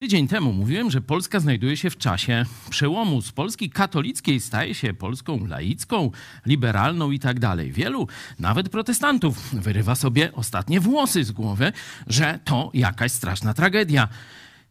[0.00, 3.22] Tydzień temu mówiłem, że Polska znajduje się w czasie przełomu.
[3.22, 6.10] Z Polski katolickiej staje się Polską laicką,
[6.46, 7.72] liberalną i tak dalej.
[7.72, 8.08] Wielu,
[8.38, 11.72] nawet protestantów, wyrywa sobie ostatnie włosy z głowy,
[12.06, 14.08] że to jakaś straszna tragedia.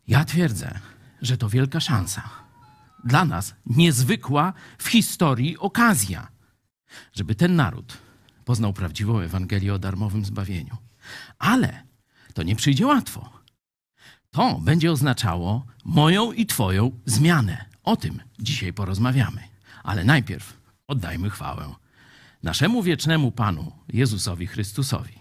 [0.07, 0.79] Ja twierdzę,
[1.21, 2.29] że to wielka szansa.
[3.05, 6.27] Dla nas niezwykła w historii okazja,
[7.13, 7.97] żeby ten naród
[8.45, 10.77] poznał prawdziwą Ewangelię o darmowym zbawieniu.
[11.39, 11.83] Ale
[12.33, 13.36] to nie przyjdzie łatwo.
[14.31, 17.65] To będzie oznaczało moją i Twoją zmianę.
[17.83, 19.43] O tym dzisiaj porozmawiamy.
[19.83, 20.57] Ale najpierw
[20.87, 21.75] oddajmy chwałę
[22.43, 25.16] naszemu wiecznemu Panu Jezusowi Chrystusowi.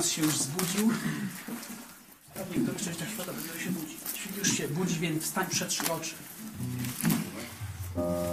[0.00, 0.90] Nas się już zbudził.
[2.34, 3.96] Pewnie któryś częściach świata dopiero się budzi.
[4.38, 6.14] Już się budzi, więc wstań przed trzy oczy.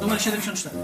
[0.02, 0.76] Numer 74.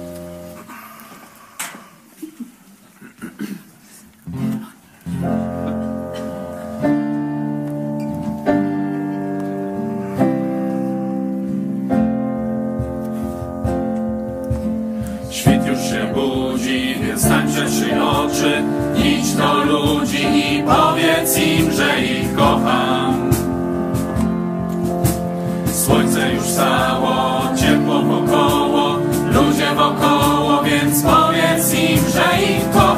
[15.31, 18.63] Świt już się budzi, więc stań przed trzy oczy.
[19.03, 20.52] Idź do ludzi
[22.35, 23.31] kocham.
[25.73, 28.97] Słońce już stało, ciepło wokoło,
[29.33, 32.92] ludzie wokoło, więc powiedz im, że ich kocham.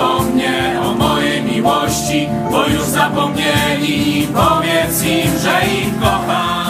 [0.00, 6.63] O mnie, o mojej miłości, bo już zapomnieli powiedz im, że ich kocham.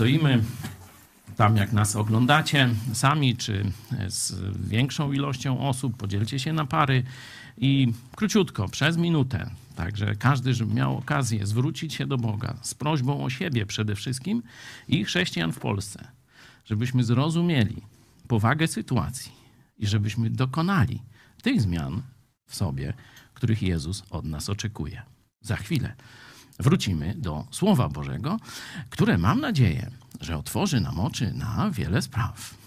[0.00, 0.42] Stoimy
[1.36, 3.64] tam, jak nas oglądacie sami, czy
[4.08, 4.34] z
[4.68, 7.02] większą ilością osób, podzielcie się na pary
[7.56, 13.24] i króciutko, przez minutę, także każdy, żeby miał okazję zwrócić się do Boga z prośbą
[13.24, 14.42] o siebie przede wszystkim
[14.88, 16.08] i chrześcijan w Polsce,
[16.64, 17.82] żebyśmy zrozumieli
[18.28, 19.32] powagę sytuacji
[19.78, 21.02] i żebyśmy dokonali
[21.42, 22.02] tych zmian
[22.46, 22.92] w sobie,
[23.34, 25.02] których Jezus od nas oczekuje.
[25.40, 25.94] Za chwilę
[26.60, 28.40] wrócimy do Słowa Bożego,
[28.90, 29.90] które mam nadzieję,
[30.20, 32.60] że otworzy nam oczy na wiele spraw.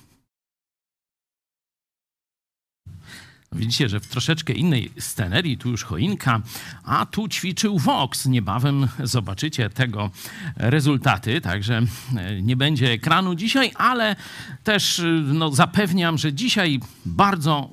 [3.55, 6.41] Widzicie, że w troszeczkę innej scenerii, tu już choinka,
[6.83, 8.25] a tu ćwiczył Vox.
[8.25, 10.11] Niebawem zobaczycie tego
[10.55, 11.81] rezultaty, także
[12.17, 14.15] e, nie będzie ekranu dzisiaj, ale
[14.63, 17.69] też e, no, zapewniam, że dzisiaj bardzo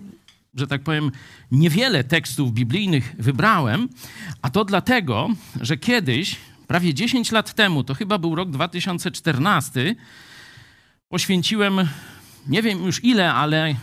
[0.54, 1.10] że tak powiem,
[1.52, 3.88] niewiele tekstów biblijnych wybrałem,
[4.42, 5.28] a to dlatego,
[5.60, 9.94] że kiedyś, prawie 10 lat temu, to chyba był rok 2014,
[11.08, 11.88] poświęciłem
[12.46, 13.74] nie wiem już ile, ale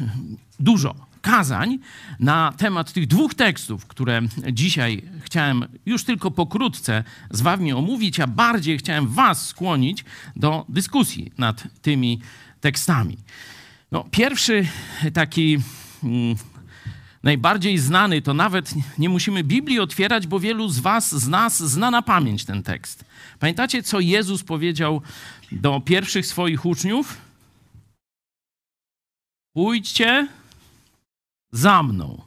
[0.59, 1.79] dużo kazań
[2.19, 4.21] na temat tych dwóch tekstów, które
[4.51, 10.05] dzisiaj chciałem już tylko pokrótce z wami omówić, a bardziej chciałem was skłonić
[10.35, 12.21] do dyskusji nad tymi
[12.61, 13.17] tekstami.
[13.91, 14.67] No, pierwszy
[15.13, 15.57] taki
[16.03, 16.35] mm,
[17.23, 21.91] najbardziej znany, to nawet nie musimy Biblii otwierać, bo wielu z Was, z nas zna
[21.91, 23.05] na pamięć ten tekst.
[23.39, 25.01] Pamiętacie, co Jezus powiedział
[25.51, 27.17] do pierwszych swoich uczniów?
[29.55, 30.27] Pójdźcie
[31.51, 32.21] za mną.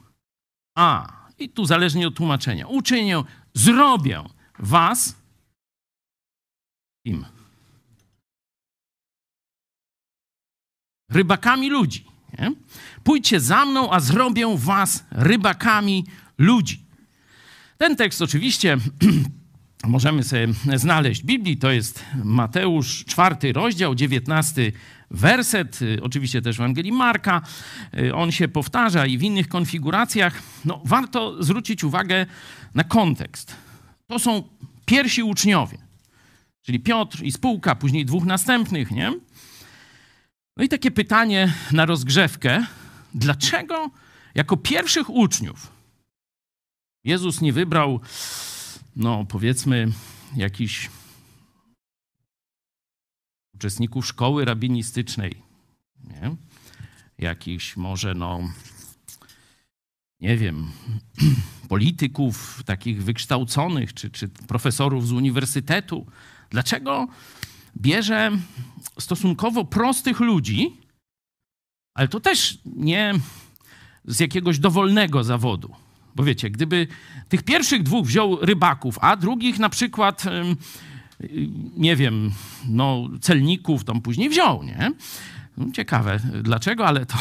[0.77, 2.67] A, i tu zależnie od tłumaczenia.
[2.67, 4.23] Uczynię, zrobię
[4.59, 5.15] was
[7.05, 7.25] im.
[11.09, 12.10] Rybakami ludzi.
[12.39, 12.51] Nie?
[13.03, 16.05] Pójdźcie za mną, a zrobię was rybakami
[16.37, 16.85] ludzi.
[17.77, 18.77] Ten tekst oczywiście
[19.87, 21.57] możemy sobie znaleźć w Biblii.
[21.57, 24.71] To jest Mateusz, czwarty rozdział, dziewiętnasty
[25.11, 27.41] werset, oczywiście też w Ewangelii Marka.
[28.13, 30.41] On się powtarza i w innych konfiguracjach.
[30.65, 32.25] No, warto zwrócić uwagę
[32.75, 33.55] na kontekst.
[34.07, 34.43] To są
[34.85, 35.77] pierwsi uczniowie,
[36.61, 39.13] czyli Piotr i spółka, później dwóch następnych, nie?
[40.61, 42.65] No i takie pytanie na rozgrzewkę.
[43.13, 43.91] Dlaczego
[44.35, 45.71] jako pierwszych uczniów
[47.03, 47.99] Jezus nie wybrał,
[48.95, 49.87] no powiedzmy,
[50.35, 50.89] jakichś
[53.55, 55.41] uczestników szkoły rabinistycznej,
[56.03, 56.35] nie?
[57.17, 58.39] jakichś może, no,
[60.19, 60.71] nie wiem,
[61.69, 66.05] polityków takich wykształconych, czy, czy profesorów z uniwersytetu.
[66.49, 67.07] Dlaczego
[67.77, 68.31] bierze
[68.99, 70.77] stosunkowo prostych ludzi,
[71.93, 73.13] ale to też nie
[74.05, 75.75] z jakiegoś dowolnego zawodu.
[76.15, 76.87] Bo wiecie, gdyby
[77.29, 80.23] tych pierwszych dwóch wziął rybaków, a drugich na przykład,
[81.77, 82.31] nie wiem,
[82.67, 84.91] no, celników, tam później wziął, nie?
[85.57, 87.17] No, ciekawe dlaczego, ale to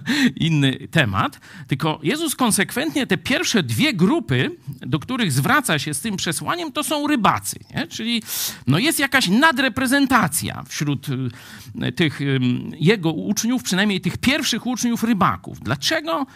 [0.36, 1.40] inny temat.
[1.66, 6.84] Tylko Jezus konsekwentnie te pierwsze dwie grupy, do których zwraca się z tym przesłaniem, to
[6.84, 7.58] są rybacy.
[7.74, 7.86] Nie?
[7.86, 8.22] Czyli
[8.66, 11.06] no jest jakaś nadreprezentacja wśród
[11.82, 12.20] y, tych
[12.72, 15.60] jego uczniów, przynajmniej tych pierwszych uczniów rybaków.
[15.60, 16.26] Dlaczego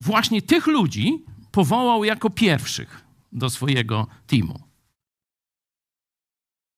[0.00, 4.60] właśnie tych ludzi powołał jako pierwszych do swojego teamu?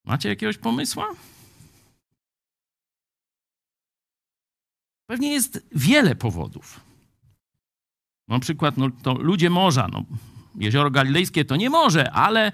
[0.05, 1.03] Macie jakiegoś pomysłu?
[5.11, 6.81] Pewnie jest wiele powodów.
[8.29, 10.05] Na przykład no, to ludzie morza, no,
[10.59, 12.53] jezioro galilejskie to nie morze, ale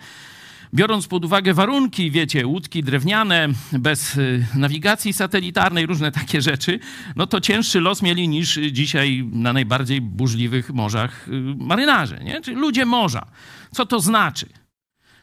[0.75, 6.81] biorąc pod uwagę warunki, wiecie, łódki drewniane, bez y, nawigacji satelitarnej, różne takie rzeczy,
[7.17, 12.41] no to cięższy los mieli niż dzisiaj na najbardziej burzliwych morzach y, marynarze, nie?
[12.41, 13.27] Czyli ludzie morza.
[13.73, 14.49] Co to znaczy?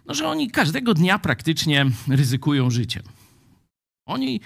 [0.06, 3.04] No, że oni każdego dnia praktycznie ryzykują życiem.
[4.06, 4.42] Oni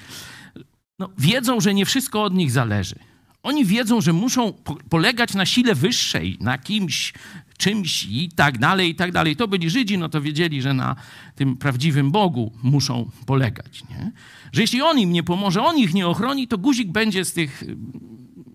[0.99, 2.95] no, wiedzą, że nie wszystko od nich zależy.
[3.43, 4.53] Oni wiedzą, że muszą
[4.89, 7.13] polegać na sile wyższej, na kimś,
[7.57, 9.35] czymś i tak dalej, i tak dalej.
[9.35, 10.95] To byli Żydzi, no to wiedzieli, że na
[11.35, 13.83] tym prawdziwym Bogu muszą polegać.
[13.89, 14.11] Nie?
[14.51, 17.63] Że jeśli on im nie pomoże, on ich nie ochroni, to guzik będzie z tych,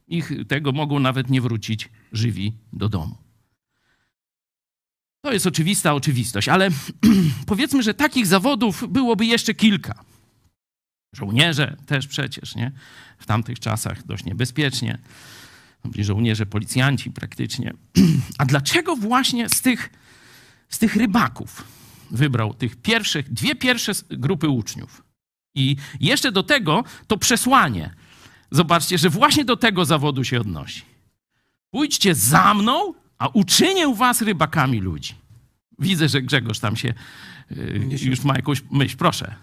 [0.08, 3.16] ich tego mogą nawet nie wrócić żywi do domu.
[5.24, 6.68] To jest oczywista oczywistość, ale
[7.46, 10.04] powiedzmy, że takich zawodów byłoby jeszcze kilka.
[11.16, 12.72] Żołnierze też przecież, nie?
[13.18, 14.98] W tamtych czasach dość niebezpiecznie.
[15.84, 17.72] Byli żołnierze, policjanci praktycznie.
[18.38, 19.90] A dlaczego właśnie z tych,
[20.68, 21.64] z tych rybaków
[22.10, 25.02] wybrał tych pierwszych, dwie pierwsze grupy uczniów?
[25.54, 27.94] I jeszcze do tego to przesłanie.
[28.50, 30.82] Zobaczcie, że właśnie do tego zawodu się odnosi.
[31.70, 35.14] Pójdźcie za mną, a uczynię was rybakami ludzi.
[35.78, 36.94] Widzę, że Grzegorz tam się
[37.50, 38.96] y, już ma jakąś myśl.
[38.96, 39.34] Proszę.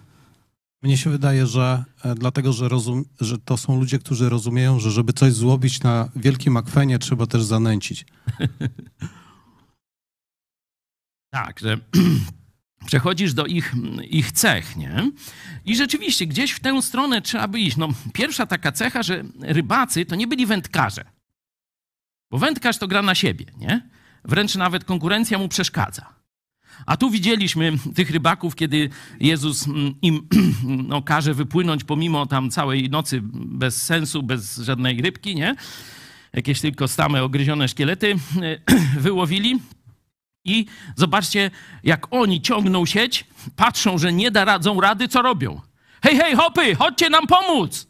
[0.81, 4.91] Mnie się wydaje, że e, dlatego, że, rozum, że to są ludzie, którzy rozumieją, że
[4.91, 8.05] żeby coś złobić na wielkim akwenie, trzeba też zanęcić.
[11.31, 11.77] Tak, że
[12.85, 13.73] przechodzisz do ich,
[14.09, 15.11] ich cech, nie?
[15.65, 17.77] I rzeczywiście gdzieś w tę stronę trzeba by iść.
[17.77, 21.05] No, pierwsza taka cecha, że rybacy to nie byli wędkarze.
[22.31, 23.89] Bo wędkarz to gra na siebie, nie?
[24.25, 26.18] Wręcz nawet konkurencja mu przeszkadza.
[26.85, 30.27] A tu widzieliśmy tych rybaków, kiedy Jezus mm, im
[30.87, 35.55] no, każe wypłynąć pomimo tam całej nocy bez sensu, bez żadnej rybki, nie?
[36.33, 38.15] Jakieś tylko stame, ogryzione szkielety
[38.99, 39.59] wyłowili.
[40.45, 41.51] I zobaczcie,
[41.83, 45.61] jak oni ciągną sieć, patrzą, że nie da radzą rady, co robią?
[46.03, 47.87] Hej, hej, hopy, chodźcie nam pomóc,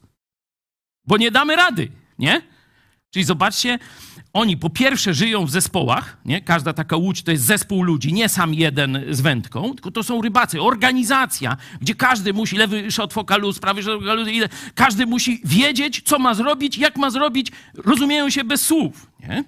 [1.08, 2.42] bo nie damy rady, nie?
[3.10, 3.80] Czyli zobaczcie,
[4.34, 6.42] oni po pierwsze żyją w zespołach, nie?
[6.42, 10.22] każda taka łódź to jest zespół ludzi, nie sam jeden z wędką, tylko to są
[10.22, 14.30] rybacy, organizacja, gdzie każdy musi, lewy shot fokalus, prawy shot fokalus,
[14.76, 19.12] każdy musi wiedzieć, co ma zrobić, jak ma zrobić, rozumieją się bez słów.
[19.20, 19.44] Nie?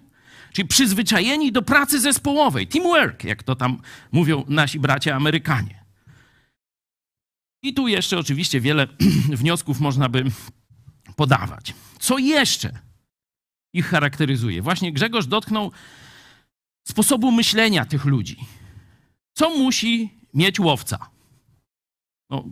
[0.53, 5.81] Czyli przyzwyczajeni do pracy zespołowej, teamwork, jak to tam mówią nasi bracia Amerykanie.
[7.63, 8.87] I tu jeszcze oczywiście wiele
[9.41, 10.23] wniosków można by
[11.15, 11.73] podawać.
[11.99, 12.90] Co jeszcze
[13.73, 14.61] ich charakteryzuje?
[14.61, 15.71] Właśnie Grzegorz dotknął
[16.87, 18.37] sposobu myślenia tych ludzi.
[19.37, 21.09] Co musi mieć łowca?
[22.29, 22.43] No,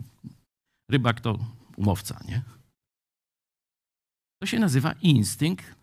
[0.90, 1.38] rybak to
[1.76, 2.42] umowca, nie?
[4.42, 5.74] To się nazywa instynkt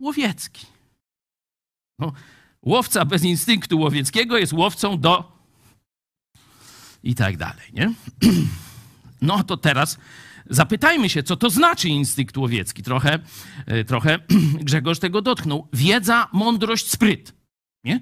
[0.00, 0.66] łowiecki.
[1.98, 2.12] No,
[2.62, 5.32] łowca bez instynktu łowieckiego jest łowcą do
[7.02, 7.94] i tak dalej, nie?
[9.22, 9.98] No to teraz
[10.52, 12.82] zapytajmy się, co to znaczy instynkt łowiecki.
[12.82, 13.18] Trochę,
[13.66, 14.18] e, trochę
[14.68, 15.68] Grzegorz tego dotknął.
[15.72, 17.34] Wiedza, mądrość, spryt,
[17.84, 18.00] nie?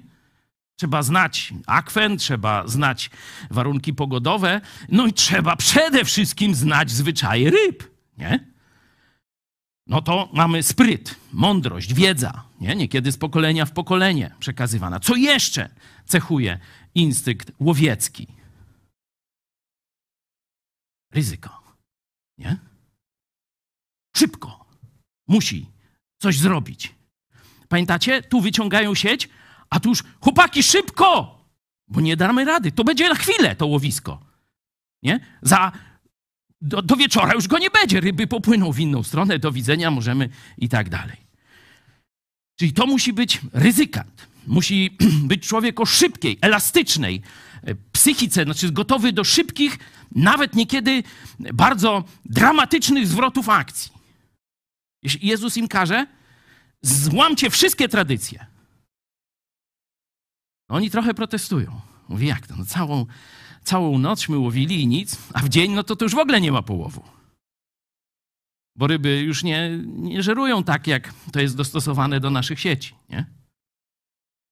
[0.79, 3.09] Trzeba znać akwen, trzeba znać
[3.51, 7.83] warunki pogodowe, no i trzeba przede wszystkim znać zwyczaje ryb,
[8.17, 8.51] nie?
[9.87, 12.75] no to mamy spryt, mądrość, wiedza, nie?
[12.75, 14.99] niekiedy z pokolenia w pokolenie przekazywana.
[14.99, 15.69] Co jeszcze
[16.05, 16.59] cechuje
[16.95, 18.27] instynkt łowiecki?
[21.13, 21.60] Ryzyko.
[22.37, 22.57] Nie?
[24.15, 24.65] Szybko.
[25.27, 25.65] Musi
[26.21, 26.95] coś zrobić.
[27.69, 28.23] Pamiętacie?
[28.23, 29.29] Tu wyciągają sieć,
[29.69, 31.37] a tu już chłopaki szybko,
[31.87, 32.71] bo nie damy rady.
[32.71, 34.19] To będzie na chwilę to łowisko.
[35.03, 35.19] Nie?
[35.41, 35.71] Za
[36.61, 37.99] do, do wieczora już go nie będzie.
[37.99, 41.17] Ryby popłyną w inną stronę, do widzenia możemy i tak dalej.
[42.59, 44.27] Czyli to musi być ryzykant.
[44.47, 44.97] Musi
[45.31, 47.21] być człowiek o szybkiej, elastycznej
[47.63, 49.79] e, psychice, znaczy gotowy do szybkich,
[50.11, 51.03] nawet niekiedy
[51.39, 53.91] bardzo dramatycznych zwrotów akcji.
[55.03, 56.07] Jeśli Jezus im każe,
[56.81, 58.45] złamcie wszystkie tradycje.
[60.69, 61.81] Oni trochę protestują.
[62.09, 62.55] Mówi, jak to?
[62.55, 63.05] No całą,
[63.63, 66.51] całą noc łowili i nic, a w dzień no to, to już w ogóle nie
[66.51, 67.03] ma połowu.
[68.75, 73.25] Bo ryby już nie, nie żerują tak, jak to jest dostosowane do naszych sieci, nie?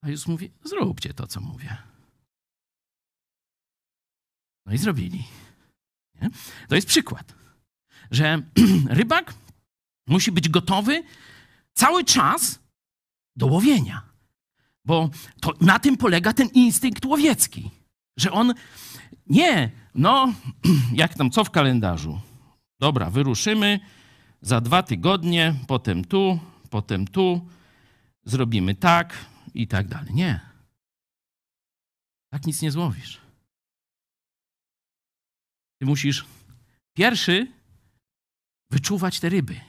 [0.01, 1.77] A Jezus mówi, zróbcie to, co mówię.
[4.65, 5.23] No i zrobili.
[6.67, 7.33] To jest przykład,
[8.11, 8.41] że
[8.99, 9.33] rybak
[10.07, 11.03] musi być gotowy
[11.73, 12.59] cały czas
[13.35, 14.01] do łowienia.
[14.85, 15.09] Bo
[15.41, 17.71] to, na tym polega ten instynkt łowiecki,
[18.17, 18.53] że on
[19.27, 20.33] nie, no,
[20.93, 22.21] jak tam, co w kalendarzu?
[22.79, 23.79] Dobra, wyruszymy
[24.41, 27.47] za dwa tygodnie, potem tu, potem tu,
[28.25, 29.17] zrobimy tak
[29.53, 30.13] i tak dalej.
[30.13, 30.39] Nie.
[32.29, 33.21] Tak nic nie złowisz.
[35.79, 36.25] Ty musisz
[36.97, 37.47] pierwszy
[38.71, 39.61] wyczuwać te ryby,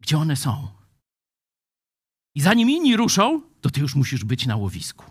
[0.00, 0.68] gdzie one są.
[2.34, 5.04] I zanim inni ruszą, to ty już musisz być na łowisku.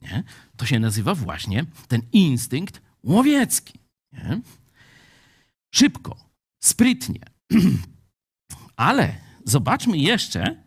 [0.00, 0.24] Nie?
[0.56, 3.78] To się nazywa właśnie ten instynkt łowiecki.
[4.12, 4.40] Nie?
[5.74, 6.16] Szybko,
[6.62, 7.20] sprytnie.
[8.76, 10.64] Ale zobaczmy jeszcze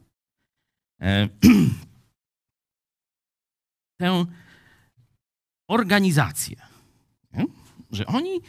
[1.01, 1.29] e,
[3.99, 4.25] tę
[5.69, 6.67] organizację.
[7.31, 7.45] Nie?
[7.91, 8.41] Że oni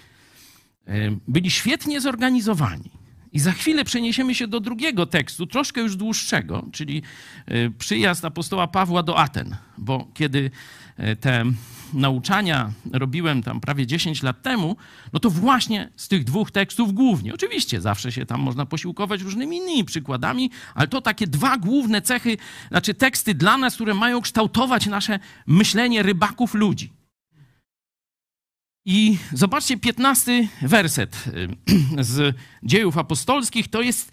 [1.29, 2.91] byli świetnie zorganizowani.
[3.33, 7.03] I za chwilę przeniesiemy się do drugiego tekstu, troszkę już dłuższego, czyli
[7.47, 10.51] e, przyjazd apostoła Pawła do Aten, bo kiedy
[10.97, 11.45] e, te
[11.95, 14.77] nauczania robiłem tam prawie 10 lat temu,
[15.13, 17.35] no to właśnie z tych dwóch tekstów głównie.
[17.35, 22.37] Oczywiście zawsze się tam można posiłkować różnymi innymi przykładami, ale to takie dwa główne cechy,
[22.69, 26.98] znaczy teksty dla nas, które mają kształtować nasze myślenie rybaków ludzi.
[28.91, 31.49] I zobaczcie, 15 werset y,
[32.05, 34.13] z dziejów apostolskich to jest.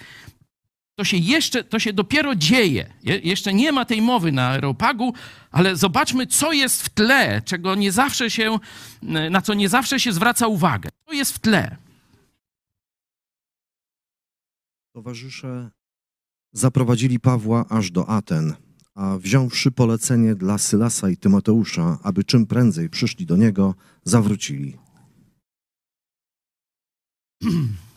[0.97, 2.93] To się jeszcze, to się dopiero dzieje.
[3.03, 5.13] Je, jeszcze nie ma tej mowy na Aeropagu,
[5.51, 8.59] ale zobaczmy, co jest w tle, czego nie zawsze się,
[9.03, 10.89] y, na co nie zawsze się zwraca uwagę.
[11.05, 11.77] Co jest w tle?
[14.93, 15.71] Towarzysze
[16.53, 18.64] zaprowadzili Pawła aż do Aten
[18.95, 24.77] a wziąwszy polecenie dla Sylasa i Tymoteusza, aby czym prędzej przyszli do niego, zawrócili.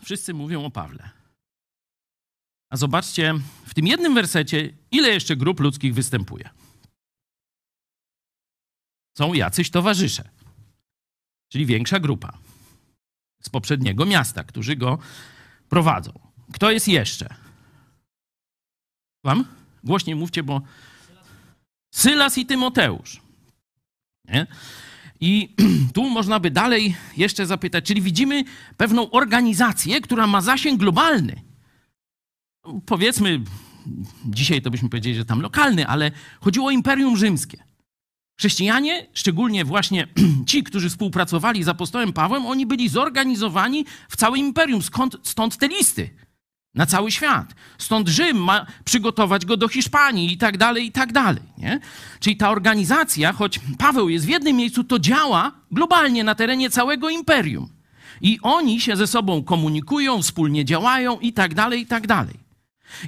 [0.04, 1.10] Wszyscy mówią o Pawle.
[2.70, 3.34] A zobaczcie,
[3.66, 6.50] w tym jednym wersecie, ile jeszcze grup ludzkich występuje.
[9.18, 10.28] Są jacyś towarzysze,
[11.52, 12.38] czyli większa grupa
[13.42, 14.98] z poprzedniego miasta, którzy go
[15.68, 16.12] prowadzą.
[16.52, 17.34] Kto jest jeszcze?
[19.24, 19.57] Wam?
[19.88, 20.62] Głośniej mówcie, bo
[21.90, 23.20] Sylas i Tymoteusz.
[24.24, 24.46] Nie?
[25.20, 25.54] I
[25.94, 28.44] tu można by dalej jeszcze zapytać, czyli widzimy
[28.76, 31.42] pewną organizację, która ma zasięg globalny.
[32.86, 33.40] Powiedzmy,
[34.24, 37.64] dzisiaj to byśmy powiedzieli, że tam lokalny, ale chodziło o Imperium Rzymskie.
[38.38, 40.08] Chrześcijanie, szczególnie właśnie
[40.48, 44.82] ci, którzy współpracowali z apostołem Pawłem, oni byli zorganizowani w całym imperium.
[44.82, 46.10] Skąd, stąd te listy
[46.74, 47.54] na cały świat.
[47.78, 51.42] Stąd Rzym ma przygotować go do Hiszpanii i tak dalej, i tak dalej.
[51.58, 51.80] Nie?
[52.20, 57.10] Czyli ta organizacja, choć Paweł jest w jednym miejscu, to działa globalnie na terenie całego
[57.10, 57.68] imperium.
[58.20, 62.34] I oni się ze sobą komunikują, wspólnie działają i tak dalej, i tak dalej.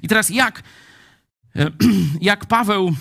[0.02, 0.62] I teraz jak,
[2.20, 2.94] jak Paweł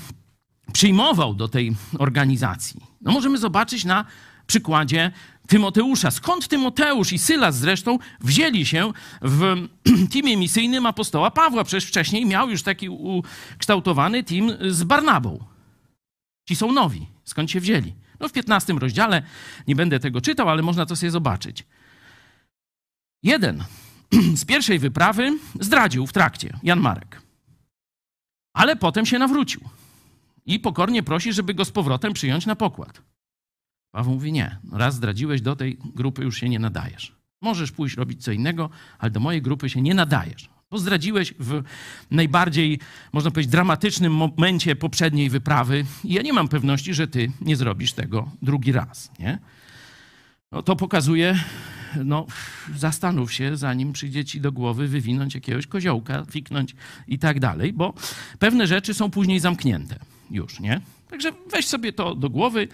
[0.73, 2.81] przyjmował do tej organizacji?
[3.01, 4.05] No możemy zobaczyć na
[4.47, 5.11] przykładzie
[5.49, 6.11] Tymoteusza.
[6.11, 9.67] Skąd Tymoteusz i Sylas zresztą wzięli się w
[10.13, 11.63] teamie misyjnym apostoła Pawła?
[11.63, 15.43] Przecież wcześniej miał już taki ukształtowany team z Barnabą.
[16.47, 17.07] Ci są nowi.
[17.23, 17.93] Skąd się wzięli?
[18.19, 19.23] No w 15 rozdziale,
[19.67, 21.65] nie będę tego czytał, ale można to sobie zobaczyć.
[23.23, 23.63] Jeden
[24.41, 27.21] z pierwszej wyprawy zdradził w trakcie, Jan Marek.
[28.53, 29.61] Ale potem się nawrócił
[30.45, 33.08] i pokornie prosi, żeby go z powrotem przyjąć na pokład.
[33.91, 37.15] Paweł mówi: Nie, raz zdradziłeś, do tej grupy już się nie nadajesz.
[37.41, 40.49] Możesz pójść robić co innego, ale do mojej grupy się nie nadajesz.
[40.71, 41.63] Bo zdradziłeś w
[42.11, 42.79] najbardziej,
[43.13, 47.93] można powiedzieć, dramatycznym momencie poprzedniej wyprawy i ja nie mam pewności, że ty nie zrobisz
[47.93, 49.11] tego drugi raz.
[49.19, 49.39] Nie?
[50.51, 51.39] No, to pokazuje,
[52.03, 52.25] no,
[52.75, 56.75] zastanów się, zanim przyjdzie ci do głowy wywinąć jakiegoś koziołka, fiknąć
[57.07, 57.93] i tak dalej, bo
[58.39, 59.99] pewne rzeczy są później zamknięte
[60.31, 60.81] już, nie?
[61.09, 62.67] Także weź sobie to do głowy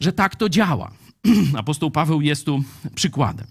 [0.00, 0.90] że tak to działa.
[1.56, 2.62] Apostoł Paweł jest tu
[2.94, 3.46] przykładem.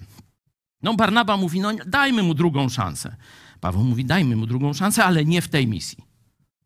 [0.84, 3.16] No, Barnaba mówi, no dajmy mu drugą szansę.
[3.60, 5.98] Paweł mówi, dajmy mu drugą szansę, ale nie w tej misji.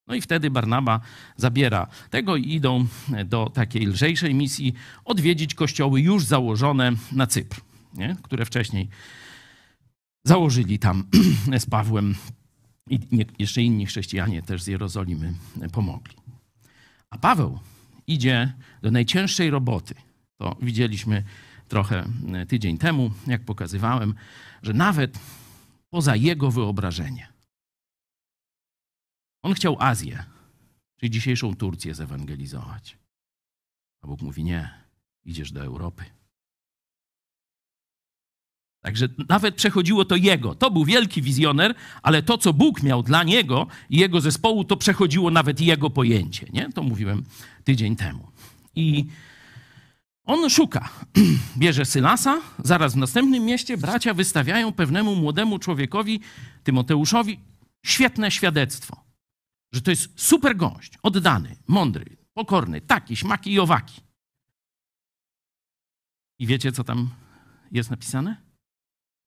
[0.08, 1.00] No i wtedy Barnaba
[1.38, 2.86] zabiera tego i idą
[3.26, 4.74] do takiej lżejszej misji
[5.06, 7.62] odwiedzić kościoły już założone na Cypr,
[7.94, 8.16] nie?
[8.22, 8.90] które wcześniej
[10.24, 11.04] założyli tam
[11.60, 12.16] z Pawłem
[12.90, 13.00] i
[13.40, 15.34] jeszcze inni chrześcijanie też z Jerozolimy
[15.72, 16.16] pomogli.
[17.10, 17.60] A Paweł
[18.08, 19.96] idzie do najcięższej roboty.
[20.38, 21.24] To widzieliśmy
[21.68, 24.14] trochę e, tydzień temu, jak pokazywałem,
[24.62, 25.20] że nawet
[25.90, 27.28] poza jego wyobrażenie.
[29.44, 30.24] On chciał Azję,
[31.00, 32.98] czyli dzisiejszą Turcję, zewangelizować.
[34.02, 34.70] A Bóg mówi: Nie,
[35.26, 36.06] idziesz do Europy.
[38.82, 40.56] Także nawet przechodziło to jego.
[40.56, 44.78] To był wielki wizjoner, ale to, co Bóg miał dla niego i jego zespołu, to
[44.78, 46.48] przechodziło nawet jego pojęcie.
[46.54, 46.70] Nie?
[46.70, 47.24] To mówiłem
[47.64, 48.32] tydzień temu.
[48.76, 49.06] I
[50.24, 50.90] on szuka.
[51.58, 56.20] Bierze Sylasa, zaraz w następnym mieście bracia wystawiają pewnemu młodemu człowiekowi,
[56.64, 57.40] Tymoteuszowi,
[57.86, 59.04] świetne świadectwo.
[59.72, 64.02] Że to jest super gość, oddany, mądry, pokorny, taki, śmaki i owaki.
[66.40, 67.10] I wiecie, co tam
[67.72, 68.42] jest napisane?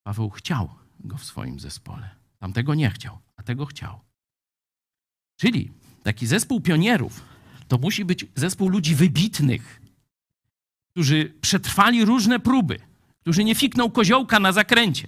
[0.02, 2.10] Paweł chciał go w swoim zespole.
[2.38, 4.00] Tamtego nie chciał, a tego chciał.
[5.36, 7.33] Czyli taki zespół pionierów
[7.74, 9.80] to musi być zespół ludzi wybitnych,
[10.90, 12.78] którzy przetrwali różne próby,
[13.20, 15.06] którzy nie fikną koziołka na zakręcie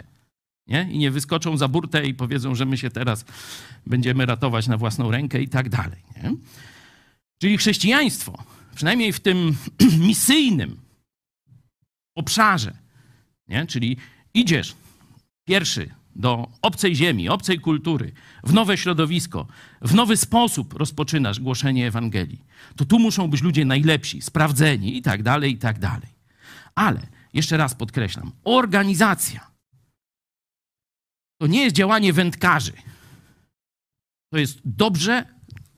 [0.67, 0.89] nie?
[0.91, 3.25] i nie wyskoczą za burtę i powiedzą, że my się teraz
[3.87, 6.03] będziemy ratować na własną rękę i tak dalej.
[6.17, 6.35] Nie?
[7.39, 9.57] Czyli chrześcijaństwo, przynajmniej w tym
[10.09, 10.77] misyjnym
[12.15, 12.77] obszarze,
[13.49, 13.67] nie?
[13.67, 13.97] czyli
[14.35, 14.75] idziesz
[15.45, 18.13] Pierwszy, do obcej ziemi, obcej kultury,
[18.45, 19.47] w nowe środowisko,
[19.83, 22.45] w nowy sposób rozpoczynasz głoszenie Ewangelii,
[22.77, 26.09] to tu muszą być ludzie najlepsi, sprawdzeni i tak dalej, i tak dalej.
[26.75, 29.51] Ale, jeszcze raz podkreślam, organizacja
[31.41, 32.73] to nie jest działanie wędkarzy.
[34.33, 35.25] To jest dobrze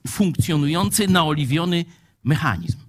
[0.07, 1.85] funkcjonujący, naoliwiony
[2.23, 2.79] mechanizm.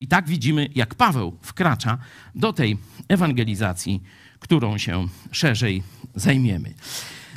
[0.00, 1.98] I tak widzimy, jak Paweł wkracza
[2.34, 4.02] do tej ewangelizacji
[4.42, 5.82] którą się szerzej
[6.14, 6.74] zajmiemy.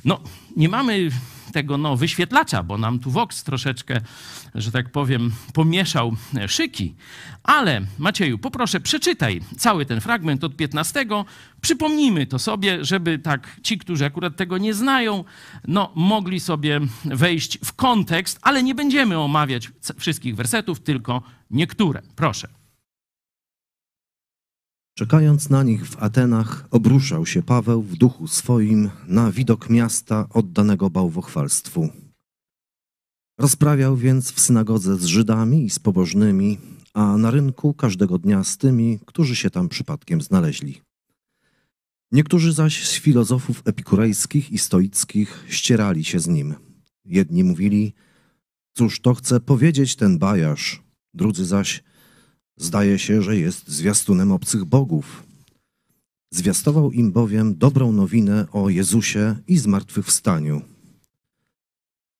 [0.05, 0.19] No,
[0.55, 1.09] nie mamy
[1.55, 4.01] tego no, wyświetlacza, bo nam tu Vox troszeczkę,
[4.55, 6.15] że tak powiem, pomieszał
[6.47, 6.95] szyki.
[7.43, 11.05] Ale Macieju, poproszę, przeczytaj cały ten fragment od 15.
[11.61, 15.23] Przypomnijmy to sobie, żeby tak ci, którzy akurat tego nie znają,
[15.67, 22.01] no, mogli sobie wejść w kontekst, ale nie będziemy omawiać wszystkich wersetów, tylko niektóre.
[22.15, 22.64] Proszę.
[24.97, 30.89] Czekając na nich w Atenach, obruszał się Paweł w duchu swoim na widok miasta oddanego
[30.89, 31.89] bałwochwalstwu.
[33.39, 36.57] Rozprawiał więc w synagodze z Żydami i z pobożnymi,
[36.93, 40.81] a na rynku każdego dnia z tymi, którzy się tam przypadkiem znaleźli.
[42.11, 46.55] Niektórzy zaś z filozofów epikurejskich i stoickich ścierali się z nim.
[47.05, 47.93] Jedni mówili,
[48.73, 51.83] cóż to chce powiedzieć ten bajarz, drudzy zaś,
[52.57, 55.23] Zdaje się, że jest zwiastunem obcych bogów.
[56.31, 60.61] Zwiastował im bowiem dobrą nowinę o Jezusie i zmartwychwstaniu.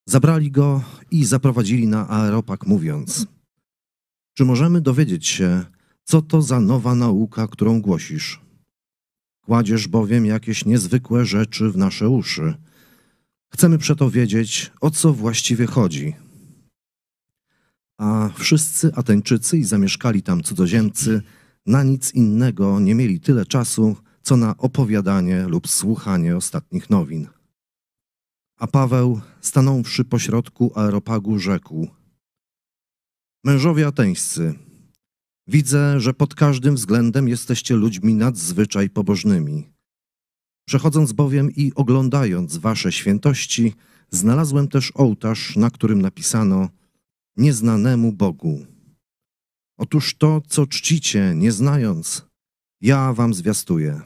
[0.06, 3.28] Zabrali go i zaprowadzili na aeropag, mówiąc:
[4.34, 5.66] Czy możemy dowiedzieć się,
[6.04, 8.42] co to za nowa nauka, którą głosisz?
[9.46, 12.56] Kładziesz bowiem jakieś niezwykłe rzeczy w nasze uszy.
[13.54, 16.25] Chcemy przeto wiedzieć, o co właściwie chodzi
[17.98, 21.22] a wszyscy Ateńczycy i zamieszkali tam cudzoziemcy
[21.66, 27.28] na nic innego nie mieli tyle czasu, co na opowiadanie lub słuchanie ostatnich nowin.
[28.60, 31.88] A Paweł, stanąwszy pośrodku aeropagu, rzekł:
[33.44, 34.54] Mężowie ateńscy,
[35.48, 39.70] widzę, że pod każdym względem jesteście ludźmi nadzwyczaj pobożnymi.
[40.68, 43.74] Przechodząc bowiem i oglądając wasze świętości,
[44.10, 46.70] znalazłem też ołtarz, na którym napisano–
[47.38, 48.66] nieznanemu Bogu.
[49.78, 52.26] Otóż to, co czcicie, nie znając,
[52.82, 54.02] ja wam zwiastuję.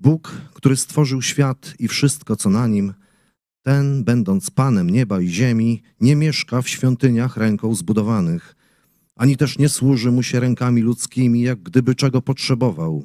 [0.00, 2.94] Bóg, który stworzył świat i wszystko, co na nim,
[3.62, 8.56] ten, będąc Panem nieba i ziemi, nie mieszka w świątyniach ręką zbudowanych,
[9.16, 13.04] ani też nie służy mu się rękami ludzkimi, jak gdyby czego potrzebował,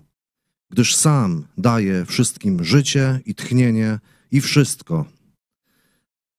[0.69, 3.99] gdyż sam daje wszystkim życie i tchnienie
[4.31, 5.05] i wszystko,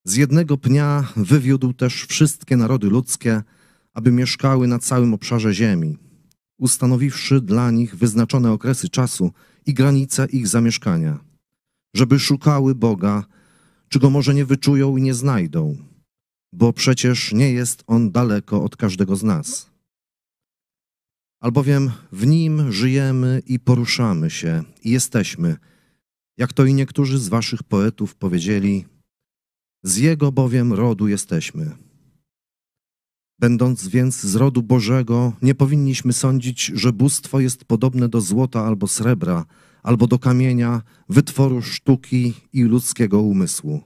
[0.04, 3.42] z jednego pnia wywiódł też wszystkie narody ludzkie,
[3.94, 5.98] aby mieszkały na całym obszarze ziemi,
[6.58, 9.32] ustanowiwszy dla nich wyznaczone okresy czasu
[9.66, 11.18] i granice ich zamieszkania,
[11.94, 13.24] żeby szukały Boga,
[13.88, 15.76] czy go może nie wyczują i nie znajdą,
[16.52, 19.70] bo przecież nie jest on daleko od każdego z nas.
[21.40, 25.56] Albowiem w nim żyjemy i poruszamy się i jesteśmy,
[26.36, 28.86] jak to i niektórzy z waszych poetów powiedzieli,
[29.82, 31.70] z Jego bowiem rodu jesteśmy.
[33.38, 38.88] Będąc więc z rodu Bożego, nie powinniśmy sądzić, że bóstwo jest podobne do złota albo
[38.88, 39.44] srebra,
[39.82, 43.82] albo do kamienia, wytworu sztuki i ludzkiego umysłu.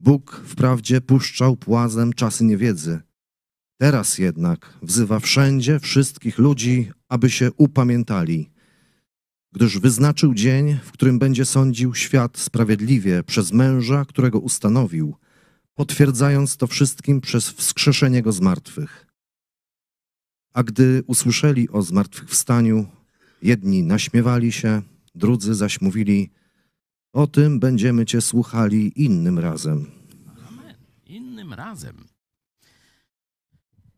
[0.00, 3.00] Bóg wprawdzie puszczał płazem czasy niewiedzy.
[3.80, 8.51] Teraz jednak wzywa wszędzie wszystkich ludzi, aby się upamiętali
[9.52, 15.16] gdyż wyznaczył dzień, w którym będzie sądził świat sprawiedliwie przez męża, którego ustanowił,
[15.74, 19.06] potwierdzając to wszystkim przez wskrzeszenie go z martwych.
[20.54, 22.86] A gdy usłyszeli o zmartwychwstaniu,
[23.42, 24.82] jedni naśmiewali się,
[25.14, 26.30] drudzy zaś mówili:
[27.12, 29.86] O tym będziemy Cię słuchali innym razem.
[30.48, 30.76] Amen.
[31.06, 32.11] Innym razem.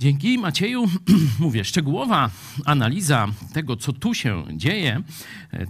[0.05, 0.89] Dzięki Macieju,
[1.39, 2.31] mówię, szczegółowa
[2.65, 5.03] analiza tego, co tu się dzieje,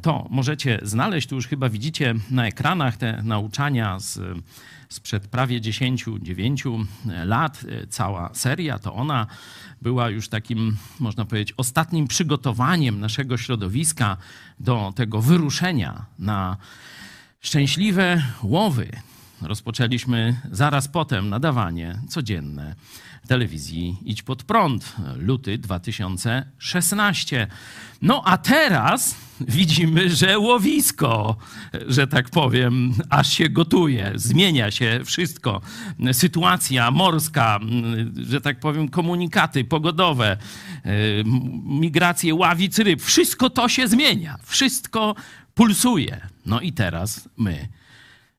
[0.02, 4.20] to możecie znaleźć, tu już chyba widzicie na ekranach te nauczania z,
[4.88, 6.84] sprzed prawie 10-9
[7.24, 7.64] lat.
[7.88, 9.26] Cała seria to ona
[9.82, 14.16] była już takim, można powiedzieć, ostatnim przygotowaniem naszego środowiska
[14.60, 16.56] do tego wyruszenia na
[17.40, 18.88] szczęśliwe łowy.
[19.42, 22.74] Rozpoczęliśmy zaraz potem nadawanie codzienne
[23.28, 27.46] telewizji Idź Pod Prąd, luty 2016.
[28.02, 31.36] No a teraz widzimy, że łowisko,
[31.86, 35.60] że tak powiem, aż się gotuje, zmienia się wszystko.
[36.12, 37.60] Sytuacja morska,
[38.28, 40.36] że tak powiem, komunikaty pogodowe,
[41.64, 45.14] migracje ławic ryb, wszystko to się zmienia, wszystko
[45.54, 46.20] pulsuje.
[46.46, 47.68] No i teraz my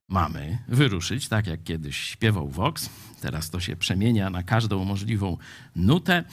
[0.08, 2.90] mamy wyruszyć, tak jak kiedyś śpiewał Vox,
[3.26, 5.38] teraz to się przemienia na każdą możliwą
[5.76, 6.24] nutę,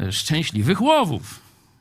[0.00, 1.40] e, szczęśliwych łowów.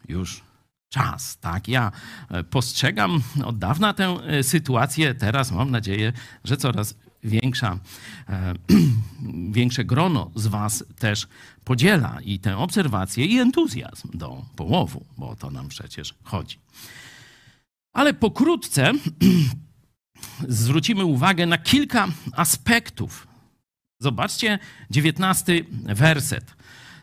[0.10, 0.42] Już
[0.90, 1.68] czas, tak?
[1.68, 1.92] Ja
[2.30, 7.80] e, postrzegam od dawna tę e, sytuację, teraz mam nadzieję, że coraz większa,
[9.60, 11.28] większe grono z Was też
[11.64, 16.60] podziela i tę obserwację i entuzjazm do połowu, bo o to nam przecież chodzi.
[17.94, 18.92] Ale pokrótce
[20.62, 23.28] zwrócimy uwagę na kilka aspektów.
[24.00, 24.60] Zobaczcie,
[24.92, 26.56] dziewiętnasty werset.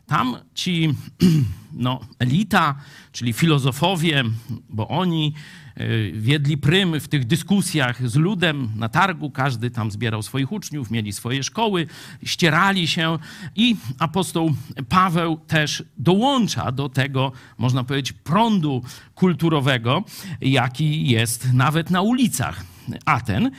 [0.07, 0.95] Tam ci
[1.73, 2.75] no, elita,
[3.13, 4.25] czyli filozofowie,
[4.69, 5.35] bo oni
[5.81, 10.91] y, wiedli prym w tych dyskusjach z ludem na targu, każdy tam zbierał swoich uczniów,
[10.91, 11.87] mieli swoje szkoły,
[12.25, 13.19] ścierali się
[13.57, 14.55] i apostoł
[14.89, 18.83] Paweł też dołącza do tego, można powiedzieć, prądu
[19.15, 20.05] kulturowego,
[20.41, 22.65] jaki jest nawet na ulicach
[23.05, 23.51] Aten.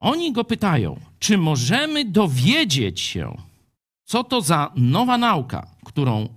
[0.00, 3.36] Oni go pytają, czy możemy dowiedzieć się,
[4.04, 6.28] co to za nowa nauka, którą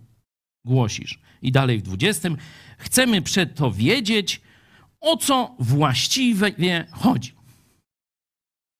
[0.65, 1.19] głosisz?
[1.41, 2.29] I dalej w 20.
[2.77, 4.41] Chcemy przeto wiedzieć,
[4.99, 7.35] o co właściwie chodzi.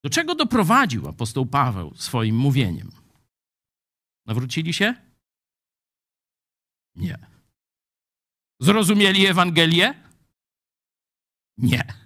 [0.04, 2.92] Do czego doprowadził apostoł Paweł swoim mówieniem?
[4.26, 4.96] Nawrócili się?
[6.96, 7.18] Nie.
[8.60, 9.94] Zrozumieli Ewangelię?
[11.58, 12.01] Nie.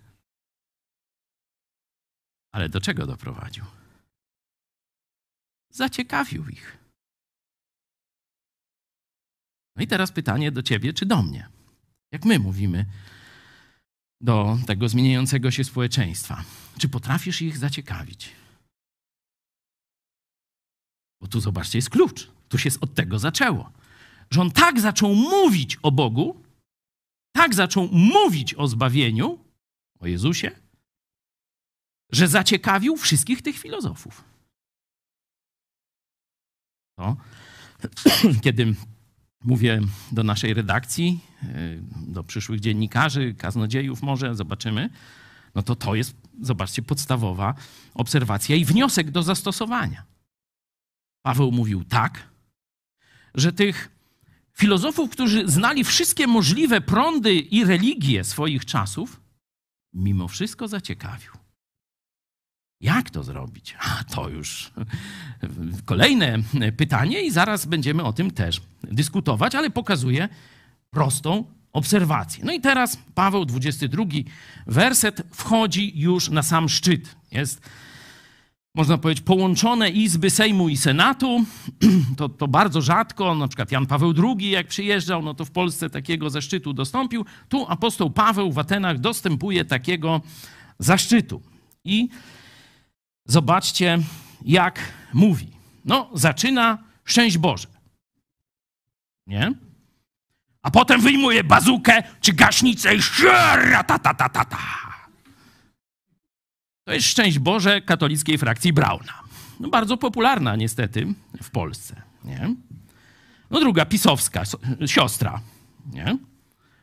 [2.55, 3.65] Ale do czego doprowadził?
[5.69, 6.77] Zaciekawił ich.
[9.75, 11.49] No i teraz pytanie do ciebie, czy do mnie?
[12.11, 12.85] Jak my mówimy
[14.21, 16.43] do tego zmieniającego się społeczeństwa?
[16.77, 18.31] Czy potrafisz ich zaciekawić?
[21.21, 22.31] Bo tu zobaczcie, jest klucz.
[22.49, 23.71] Tu się od tego zaczęło.
[24.31, 26.43] Że on tak zaczął mówić o Bogu,
[27.35, 29.45] tak zaczął mówić o zbawieniu,
[29.99, 30.64] o Jezusie,
[32.15, 34.23] że zaciekawił wszystkich tych filozofów.
[36.95, 37.17] To,
[38.43, 38.75] kiedy
[39.43, 44.89] mówię do naszej redakcji, y, do przyszłych dziennikarzy, kaznodziejów może, zobaczymy,
[45.55, 47.53] no to to jest, zobaczcie, podstawowa
[47.93, 50.03] obserwacja i wniosek do zastosowania.
[51.21, 52.29] Paweł mówił tak,
[53.33, 53.89] że tych
[54.53, 59.21] filozofów, którzy znali wszystkie możliwe prądy i religie swoich czasów,
[59.93, 61.44] mimo wszystko zaciekawił.
[62.81, 63.75] Jak to zrobić?
[63.79, 64.71] A to już
[65.85, 66.39] kolejne
[66.77, 70.29] pytanie, i zaraz będziemy o tym też dyskutować, ale pokazuję
[70.89, 72.45] prostą obserwację.
[72.45, 74.03] No i teraz Paweł, 22
[74.67, 77.15] werset, wchodzi już na sam szczyt.
[77.31, 77.61] Jest,
[78.75, 81.45] można powiedzieć, połączone izby Sejmu i Senatu.
[82.17, 85.89] To, to bardzo rzadko, na przykład Jan Paweł II, jak przyjeżdżał, no to w Polsce
[85.89, 87.25] takiego zaszczytu dostąpił.
[87.49, 90.21] Tu apostoł Paweł w Atenach dostępuje takiego
[90.79, 91.41] zaszczytu.
[91.83, 92.09] I
[93.25, 93.99] Zobaczcie,
[94.45, 94.79] jak
[95.13, 95.51] mówi.
[95.85, 97.67] No, zaczyna szczęść Boże.
[99.27, 99.53] Nie?
[100.61, 102.99] A potem wyjmuje bazukę czy gaśnicę i
[103.87, 104.57] ta, ta, ta, ta, ta.
[106.83, 109.13] To jest szczęść Boże katolickiej frakcji Brauna.
[109.59, 112.01] No, bardzo popularna niestety w Polsce.
[112.23, 112.55] Nie?
[113.49, 114.43] No druga pisowska
[114.85, 115.41] siostra.
[115.93, 116.17] Nie?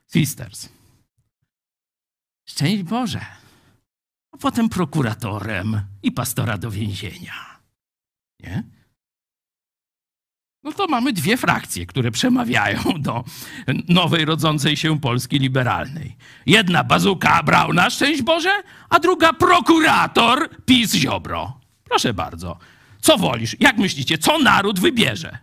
[0.07, 0.69] Sisters.
[2.49, 3.42] Szczęść Boże
[4.33, 7.61] a potem prokuratorem i pastora do więzienia.
[8.41, 8.63] Nie?
[10.65, 13.25] No to mamy dwie frakcje, które przemawiają do
[13.89, 16.17] nowej rodzącej się Polski liberalnej.
[16.47, 21.61] Jedna bazuka Brauna, szczęść Boże, a druga prokurator PiS Ziobro.
[21.85, 22.59] Proszę bardzo.
[23.01, 23.57] Co wolisz?
[23.61, 25.39] Jak myślicie, co naród wybierze?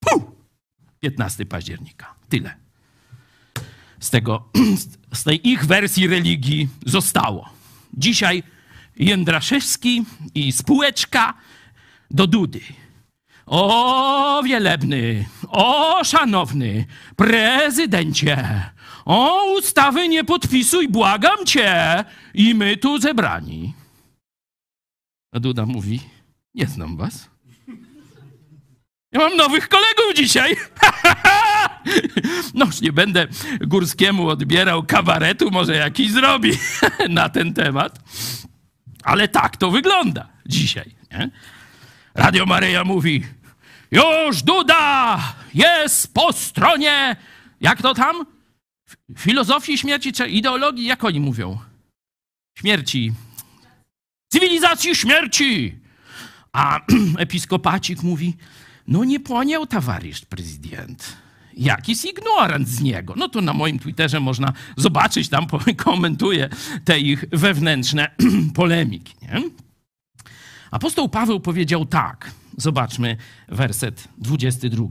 [0.00, 0.22] Puh!
[1.00, 2.14] 15 października.
[2.28, 2.54] Tyle.
[4.00, 4.48] Z, tego,
[5.12, 7.55] z tej ich wersji religii zostało.
[7.96, 8.42] Dzisiaj
[8.96, 11.34] Jędraszewski i spółeczka
[12.10, 12.60] do Dudy.
[13.46, 16.86] O wielebny, o szanowny
[17.16, 18.62] prezydencie,
[19.04, 23.74] o ustawy nie podpisuj, błagam cię, i my tu zebrani.
[25.32, 26.00] A Duda mówi,
[26.54, 27.30] nie znam was.
[29.12, 30.56] Ja mam nowych kolegów dzisiaj.
[32.54, 33.26] Noż nie będę
[33.60, 36.52] Górskiemu odbierał kabaretu, może jakiś zrobi
[37.08, 37.98] na ten temat.
[39.02, 40.94] Ale tak to wygląda dzisiaj.
[41.12, 41.30] Nie?
[42.14, 43.24] Radio Maryja mówi,
[43.90, 45.18] już Duda
[45.54, 47.16] jest po stronie,
[47.60, 48.26] jak to tam?
[49.18, 51.58] Filozofii śmierci czy ideologii, jak oni mówią?
[52.58, 53.12] Śmierci.
[54.28, 55.78] Cywilizacji śmierci.
[56.52, 56.80] A
[57.18, 58.36] episkopacik mówi,
[58.88, 61.16] no nie ponieł towarzysz prezydent.
[61.56, 63.14] Jakiś ignorant z niego.
[63.16, 65.46] No to na moim Twitterze można zobaczyć, tam
[65.76, 66.48] komentuję
[66.84, 68.10] te ich wewnętrzne
[68.54, 69.14] polemiki.
[69.22, 69.42] Nie?
[70.70, 72.30] Apostoł Paweł powiedział tak.
[72.56, 73.16] Zobaczmy
[73.48, 74.84] werset 22.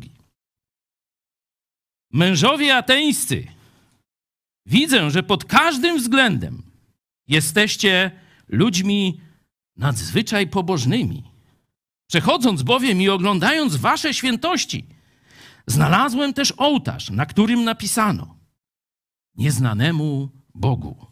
[2.14, 3.48] Mężowie ateńscy,
[4.66, 6.64] widzę, że pod każdym względem
[7.28, 8.12] jesteście
[8.50, 9.22] ludźmi
[9.78, 11.36] nadzwyczaj pobożnymi
[12.08, 14.86] Przechodząc bowiem i oglądając wasze świętości,
[15.68, 18.38] znalazłem też ołtarz, na którym napisano
[19.36, 21.08] nieznanemu Bogu.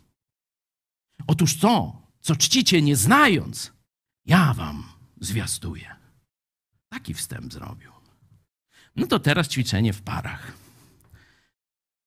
[1.27, 3.73] Otóż to, co czcicie nie znając,
[4.25, 4.83] ja wam
[5.21, 5.95] zwiastuję.
[6.89, 7.91] Taki wstęp zrobił.
[8.95, 10.57] No to teraz ćwiczenie w parach.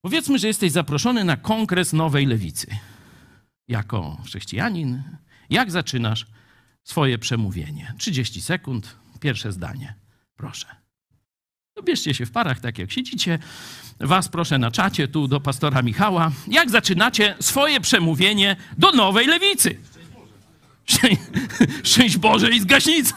[0.00, 2.66] Powiedzmy, że jesteś zaproszony na kongres Nowej Lewicy.
[3.68, 5.02] Jako chrześcijanin,
[5.50, 6.26] jak zaczynasz
[6.84, 7.94] swoje przemówienie?
[7.98, 9.94] 30 sekund, pierwsze zdanie.
[10.36, 10.85] Proszę.
[11.76, 13.38] To bierzcie się w parach, tak jak siedzicie.
[14.00, 16.30] Was proszę na czacie, tu do pastora Michała.
[16.48, 19.78] Jak zaczynacie swoje przemówienie do Nowej Lewicy?
[20.84, 21.22] Szczęść,
[21.90, 23.16] szczęść Boże i z gaśnicą.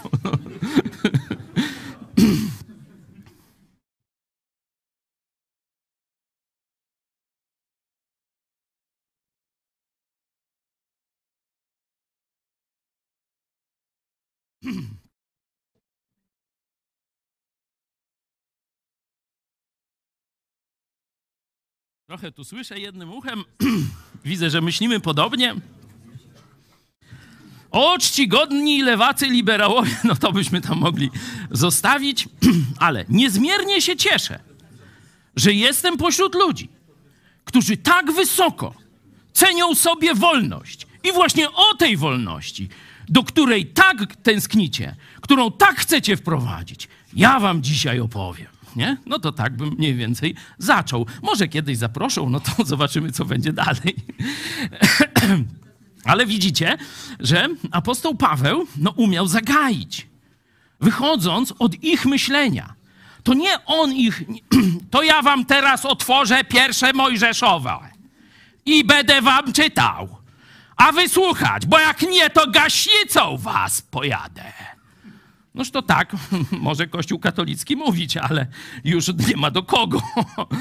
[22.10, 23.44] Trochę tu słyszę jednym uchem.
[24.26, 25.56] Widzę, że myślimy podobnie.
[27.72, 31.10] O, czcigodni lewacy liberałowie, no to byśmy tam mogli
[31.52, 32.30] zostawić,
[32.80, 34.40] ale niezmiernie się cieszę,
[35.36, 36.70] że jestem pośród ludzi,
[37.46, 38.74] którzy tak wysoko
[39.34, 40.88] cenią sobie wolność.
[41.04, 42.70] I właśnie o tej wolności,
[43.10, 48.59] do której tak tęsknicie, którą tak chcecie wprowadzić, ja wam dzisiaj opowiem.
[48.76, 48.98] Nie?
[49.06, 51.06] No to tak bym mniej więcej zaczął.
[51.24, 53.96] Może kiedyś zaproszą, no to zobaczymy, co będzie dalej.
[56.06, 56.78] Ale widzicie,
[57.20, 60.08] że apostoł Paweł no, umiał zagaić,
[60.82, 62.74] wychodząc od ich myślenia.
[63.24, 64.24] To nie on ich,
[64.92, 67.80] to ja wam teraz otworzę pierwsze Mojżeszowe
[68.66, 70.18] i będę wam czytał,
[70.78, 74.54] a wysłuchać, bo jak nie, to gaśnicą was pojadę.
[75.60, 76.16] Noż to tak,
[76.52, 78.48] może Kościół katolicki mówić, ale
[78.84, 80.02] już nie ma do kogo.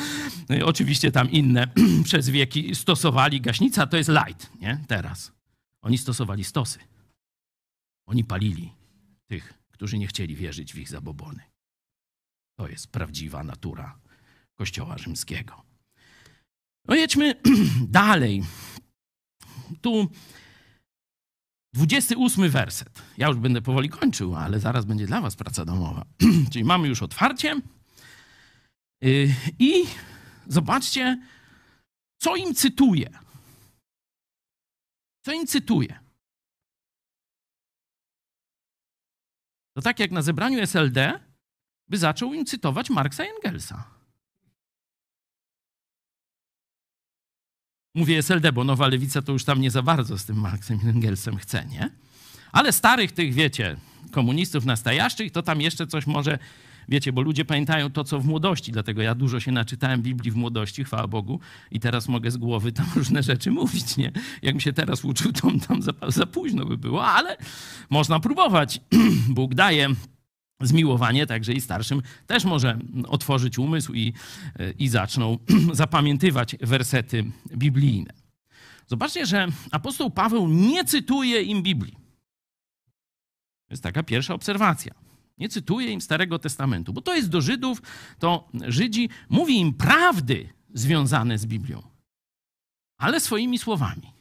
[0.65, 1.69] Oczywiście tam inne
[2.05, 4.85] przez wieki stosowali gaśnica, to jest light, nie?
[4.89, 5.33] Teraz.
[5.83, 6.79] Oni stosowali stosy.
[8.07, 8.73] Oni palili
[9.27, 11.43] tych, którzy nie chcieli wierzyć w ich zabobony.
[12.59, 13.99] To jest prawdziwa natura
[14.55, 15.63] Kościoła rzymskiego.
[16.89, 17.35] No jedźmy
[18.01, 18.43] dalej.
[19.81, 20.11] Tu
[21.75, 23.03] 28 werset.
[23.19, 26.05] Ja już będę powoli kończył, ale zaraz będzie dla was praca domowa.
[26.53, 27.61] Czyli mamy już otwarcie.
[29.01, 29.85] Yy, I
[30.47, 31.23] zobaczcie,
[32.19, 33.11] co im cytuje.
[35.25, 35.99] Co im cytuje.
[39.77, 41.21] To tak jak na zebraniu SLD
[41.89, 43.98] by zaczął im cytować Marksa Engelsa.
[47.95, 50.89] Mówię SLD, bo Nowa Lewica to już tam nie za bardzo z tym Marksem i
[50.89, 51.91] Engelsem chce, nie?
[52.53, 53.77] Ale starych tych, wiecie,
[54.11, 56.39] komunistów nastajaszczych, to tam jeszcze coś może,
[56.89, 60.37] wiecie, bo ludzie pamiętają to, co w młodości, dlatego ja dużo się naczytałem Biblii w
[60.37, 64.13] młodości, chwała Bogu, i teraz mogę z głowy tam różne rzeczy mówić, nie?
[64.43, 67.37] Jakbym się teraz uczył, to tam za, za późno by było, ale
[67.91, 68.81] można próbować.
[69.29, 69.89] Bóg daje
[70.61, 72.79] zmiłowanie, także i starszym też może
[73.09, 74.13] otworzyć umysł i,
[74.79, 75.39] i zaczną
[75.73, 77.25] zapamiętywać wersety
[77.57, 78.13] biblijne.
[78.87, 81.93] Zobaczcie, że apostoł Paweł nie cytuje im Biblii.
[83.69, 84.95] To jest taka pierwsza obserwacja.
[85.39, 87.83] Nie cytuje im Starego Testamentu, bo to jest do Żydów,
[88.19, 91.83] to Żydzi mówi im prawdy związane z Biblią,
[92.99, 94.13] ale swoimi słowami.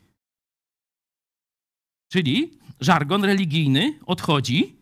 [2.12, 4.76] Czyli żargon religijny odchodzi,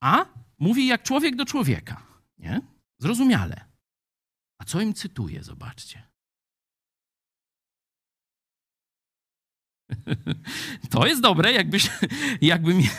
[0.00, 0.26] a
[0.60, 2.06] mówi jak człowiek do człowieka.
[2.38, 2.60] Nie?
[2.98, 3.64] Zrozumiale.
[4.58, 6.10] A co im cytuje, zobaczcie.
[10.90, 11.90] To jest dobre, jakbyś,
[12.40, 12.90] jakby mnie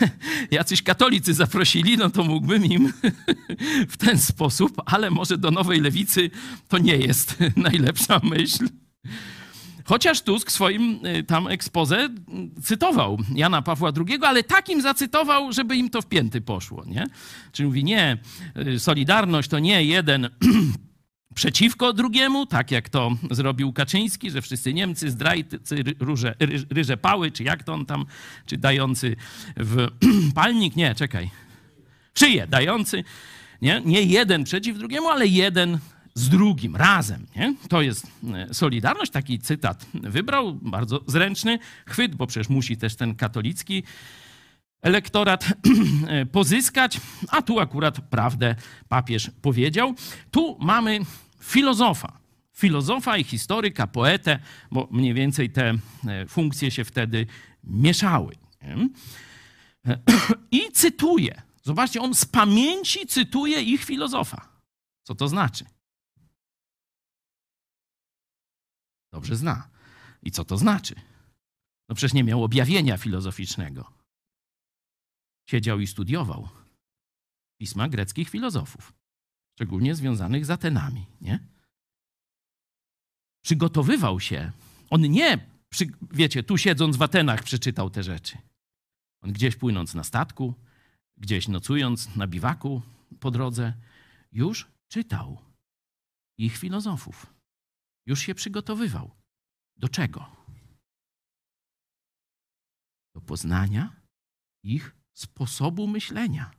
[0.51, 2.93] jacyś katolicy zaprosili, no to mógłbym im
[3.93, 6.29] w ten sposób, ale może do Nowej Lewicy
[6.67, 8.67] to nie jest najlepsza myśl.
[9.85, 12.09] Chociaż Tusk swoim y, tam ekspoze
[12.63, 16.85] cytował Jana Pawła II, ale takim zacytował, żeby im to w pięty poszło.
[16.85, 17.07] Nie?
[17.51, 18.17] Czyli mówi, nie,
[18.67, 20.29] y, Solidarność to nie jeden
[21.35, 25.59] przeciwko drugiemu, tak jak to zrobił Kaczyński, że wszyscy Niemcy, zdrajcy,
[25.99, 26.35] róże,
[26.69, 28.05] ryże pały, czy jak to on tam,
[28.45, 29.15] czy dający
[29.57, 29.87] w
[30.35, 31.29] palnik, nie, czekaj,
[32.15, 33.03] szyję dający,
[33.61, 35.79] nie, nie jeden przeciw drugiemu, ale jeden
[36.13, 37.25] z drugim, razem.
[37.35, 37.55] Nie?
[37.69, 39.11] To jest e, Solidarność.
[39.11, 43.83] Taki cytat wybrał, bardzo zręczny chwyt, bo przecież musi też ten katolicki
[44.81, 45.45] elektorat
[46.07, 48.55] e, pozyskać, a tu akurat prawdę
[48.89, 49.95] papież powiedział.
[50.31, 50.99] Tu mamy
[51.39, 52.21] filozofa.
[52.53, 54.39] Filozofa i historyka, poetę,
[54.71, 55.73] bo mniej więcej te
[56.07, 57.25] e, funkcje się wtedy
[57.63, 58.35] mieszały.
[60.51, 61.41] I cytuje.
[61.63, 64.49] Zobaczcie, on z pamięci cytuje ich filozofa.
[65.03, 65.65] Co to znaczy?
[69.13, 69.69] Dobrze zna.
[70.23, 70.95] I co to znaczy?
[71.89, 73.93] No przecież nie miał objawienia filozoficznego.
[75.49, 76.49] Siedział i studiował
[77.61, 78.93] pisma greckich filozofów,
[79.55, 81.39] szczególnie związanych z Atenami, nie?
[83.43, 84.51] Przygotowywał się.
[84.89, 88.37] On nie, przy, wiecie, tu siedząc w Atenach przeczytał te rzeczy.
[89.21, 90.53] On gdzieś płynąc na statku,
[91.17, 92.81] gdzieś nocując na biwaku
[93.19, 93.73] po drodze,
[94.31, 95.37] już czytał
[96.37, 97.33] ich filozofów.
[98.05, 99.11] Już się przygotowywał.
[99.77, 100.35] Do czego?
[103.15, 104.01] Do poznania
[104.63, 106.51] ich sposobu myślenia.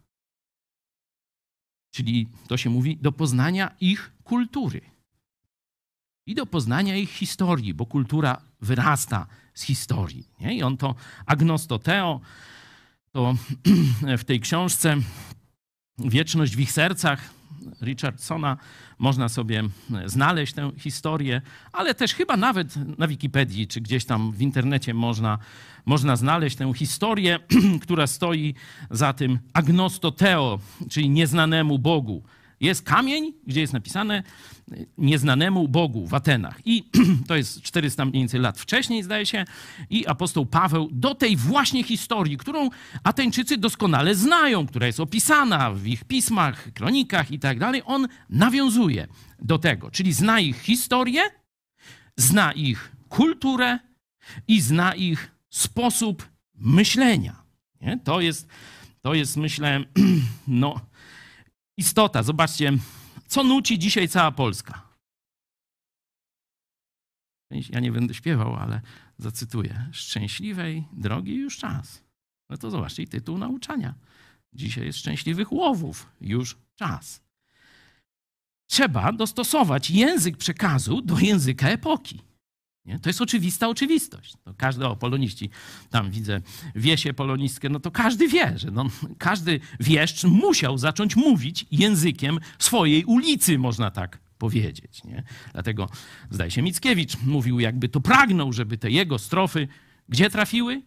[1.94, 4.80] Czyli to się mówi do poznania ich kultury
[6.26, 10.28] i do poznania ich historii, bo kultura wyrasta z historii.
[10.40, 10.54] Nie?
[10.56, 10.94] I on to
[11.26, 12.20] agnostoteo,
[13.12, 13.34] to
[14.18, 14.96] w tej książce
[15.98, 17.41] Wieczność w ich sercach
[17.82, 18.56] Richardsona
[18.98, 19.62] można sobie
[20.06, 21.42] znaleźć tę historię,
[21.72, 25.38] ale też chyba nawet na Wikipedii czy gdzieś tam w internecie można,
[25.86, 27.38] można znaleźć tę historię,
[27.82, 28.54] która stoi
[28.90, 30.58] za tym agnostoteo,
[30.90, 32.22] czyli nieznanemu Bogu.
[32.62, 34.22] Jest kamień, gdzie jest napisane
[34.98, 36.60] nieznanemu Bogu w Atenach.
[36.64, 36.84] I
[37.28, 39.44] to jest 400 mniej więcej lat wcześniej, zdaje się.
[39.90, 42.70] I apostoł Paweł do tej właśnie historii, którą
[43.04, 49.06] Ateńczycy doskonale znają, która jest opisana w ich pismach, kronikach i tak dalej, on nawiązuje
[49.38, 49.90] do tego.
[49.90, 51.22] Czyli zna ich historię,
[52.16, 53.78] zna ich kulturę
[54.48, 57.42] i zna ich sposób myślenia.
[57.80, 57.98] Nie?
[58.04, 58.48] To, jest,
[59.00, 59.84] to jest, myślę,
[60.48, 60.80] no,
[61.76, 62.22] istota.
[62.22, 62.72] Zobaczcie,
[63.26, 64.92] co nuci dzisiaj cała Polska.
[67.70, 68.80] Ja nie będę śpiewał, ale
[69.18, 69.88] zacytuję.
[69.92, 72.02] Szczęśliwej drogi już czas.
[72.50, 73.94] No to zobaczcie, tytuł nauczania.
[74.52, 77.22] Dzisiaj jest szczęśliwych łowów, już czas.
[78.70, 82.20] Trzeba dostosować język przekazu do języka epoki.
[82.84, 82.98] Nie?
[82.98, 84.34] To jest oczywista oczywistość.
[84.46, 85.50] No każdy, o poloniści,
[85.90, 86.40] tam widzę
[86.74, 88.86] wiesie polonistkę, no to każdy wie, że no,
[89.18, 95.04] każdy wieszcz musiał zacząć mówić językiem swojej ulicy, można tak powiedzieć.
[95.04, 95.22] Nie?
[95.52, 95.88] Dlatego,
[96.30, 99.68] zdaje się, Mickiewicz mówił, jakby to pragnął, żeby te jego strofy
[100.08, 100.82] gdzie trafiły?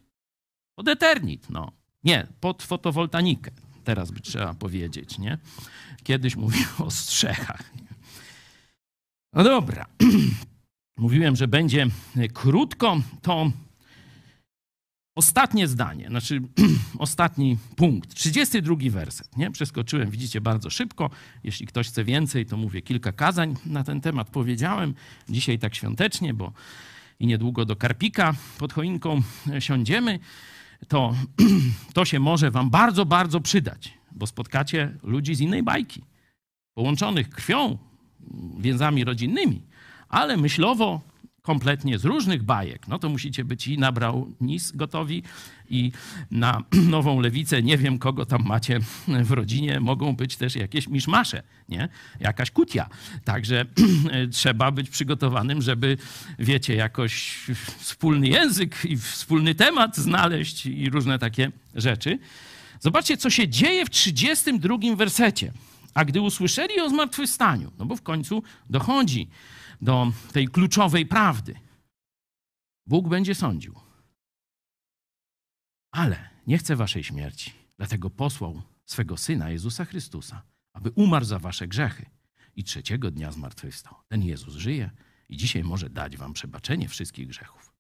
[0.76, 1.72] Pod eternit, no.
[2.04, 3.52] Nie, pod fotowoltanikę.
[3.84, 5.38] Teraz by trzeba powiedzieć, nie?
[6.04, 7.74] Kiedyś mówił o strzechach.
[9.34, 9.86] No dobra.
[10.98, 11.88] Mówiłem, że będzie
[12.34, 13.52] krótko, to
[15.16, 16.42] ostatnie zdanie, znaczy
[16.98, 19.38] ostatni punkt, 32 werset.
[19.38, 19.52] Nie?
[19.52, 21.10] Przeskoczyłem, widzicie, bardzo szybko.
[21.44, 24.30] Jeśli ktoś chce więcej, to mówię kilka kazań na ten temat.
[24.30, 24.94] Powiedziałem
[25.30, 26.54] dzisiaj tak świątecznie, bo
[27.20, 29.22] i niedługo do Karpika pod choinką
[29.60, 30.20] siądziemy.
[30.88, 31.16] To,
[31.94, 36.02] to się może wam bardzo, bardzo przydać, bo spotkacie ludzi z innej bajki,
[36.74, 37.78] połączonych krwią,
[38.60, 39.62] więzami rodzinnymi
[40.10, 41.02] ale myślowo
[41.46, 42.88] kompletnie z różnych bajek.
[42.88, 43.94] No to musicie być i na
[44.42, 45.24] nis gotowi,
[45.70, 45.92] i
[46.32, 46.64] na
[46.96, 47.64] nową lewicę.
[47.64, 49.80] Nie wiem, kogo tam macie w rodzinie.
[49.80, 51.90] Mogą być też jakieś miszmasze, nie?
[52.20, 52.90] Jakaś kutia.
[53.24, 53.66] Także
[54.32, 55.98] trzeba być przygotowanym, żeby,
[56.40, 57.46] wiecie, jakoś
[57.78, 62.20] wspólny język i wspólny temat znaleźć i różne takie rzeczy.
[62.80, 65.52] Zobaczcie, co się dzieje w 32 wersecie.
[65.94, 69.28] A gdy usłyszeli o zmartwychwstaniu, no bo w końcu dochodzi
[69.82, 71.60] do tej kluczowej prawdy.
[72.88, 73.76] Bóg będzie sądził.
[75.92, 81.68] Ale nie chce waszej śmierci, dlatego posłał swego syna Jezusa Chrystusa, aby umarł za wasze
[81.68, 82.06] grzechy
[82.56, 83.96] i trzeciego dnia zmartwychwstał.
[84.08, 84.92] Ten Jezus żyje
[85.30, 87.74] i dzisiaj może dać wam przebaczenie wszystkich grzechów.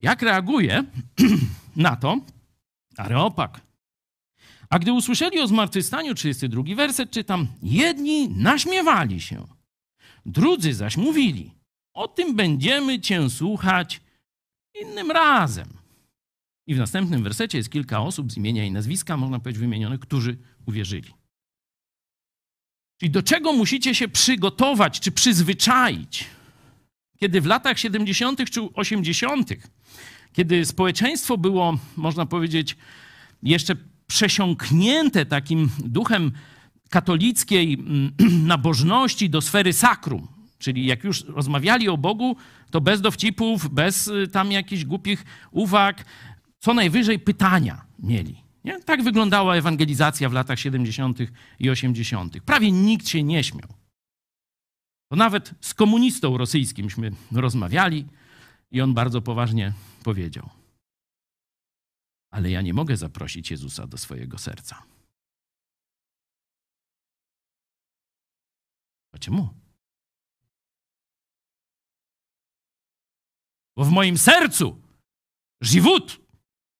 [0.00, 0.84] Jak reaguje
[1.76, 2.20] na to
[2.96, 3.60] Areopag?
[4.72, 9.46] A gdy usłyszeli o zmartwychwstaniu, 32 werset czytam, jedni naśmiewali się,
[10.26, 11.50] drudzy zaś mówili,
[11.94, 14.00] o tym będziemy cię słuchać
[14.82, 15.68] innym razem.
[16.66, 20.36] I w następnym wersecie jest kilka osób z imienia i nazwiska, można powiedzieć, wymienionych, którzy
[20.66, 21.10] uwierzyli.
[23.00, 26.24] Czyli do czego musicie się przygotować czy przyzwyczaić,
[27.18, 28.50] kiedy w latach 70.
[28.50, 29.50] czy 80.,
[30.32, 32.76] kiedy społeczeństwo było, można powiedzieć,
[33.42, 33.76] jeszcze
[34.12, 36.32] przesiąknięte takim duchem
[36.90, 38.12] katolickiej mm,
[38.54, 40.28] nabożności do sfery sakrum.
[40.58, 42.36] Czyli jak już rozmawiali o Bogu,
[42.70, 46.04] to bez dowcipów, bez y, tam jakichś głupich uwag,
[46.58, 48.36] co najwyżej pytania mieli.
[48.64, 48.80] Nie?
[48.80, 51.18] Tak wyglądała ewangelizacja w latach 70.
[51.58, 52.40] i 80.
[52.40, 53.68] Prawie nikt się nie śmiał.
[55.08, 58.06] To nawet z komunistą rosyjskimśmy rozmawiali
[58.70, 59.72] i on bardzo poważnie
[60.04, 60.61] powiedział
[62.32, 64.82] ale ja nie mogę zaprosić Jezusa do swojego serca.
[69.14, 69.48] A czemu?
[73.76, 74.82] Bo w moim sercu
[75.60, 76.20] żywut,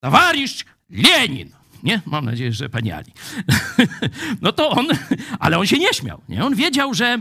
[0.01, 1.53] towarzysz Lenin.
[1.83, 2.03] Nie?
[2.07, 3.13] Mam nadzieję, że pani Ali.
[4.43, 4.87] no to on,
[5.39, 6.23] ale on się nie śmiał.
[6.29, 6.45] Nie?
[6.45, 7.21] On wiedział, że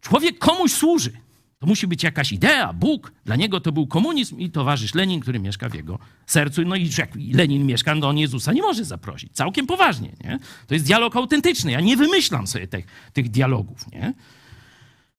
[0.00, 1.23] człowiek komuś służy.
[1.64, 3.12] To musi być jakaś idea, Bóg.
[3.24, 6.62] Dla niego to był komunizm i towarzysz Lenin, który mieszka w jego sercu.
[6.62, 9.32] No i jak Lenin mieszka, no on Jezusa nie może zaprosić.
[9.32, 10.12] Całkiem poważnie.
[10.24, 10.38] Nie?
[10.66, 11.72] To jest dialog autentyczny.
[11.72, 13.92] Ja nie wymyślam sobie tych, tych dialogów.
[13.92, 14.14] Nie?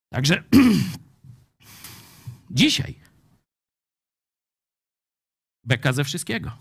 [0.09, 0.43] Także
[2.51, 2.95] dzisiaj
[5.63, 6.51] beka ze wszystkiego.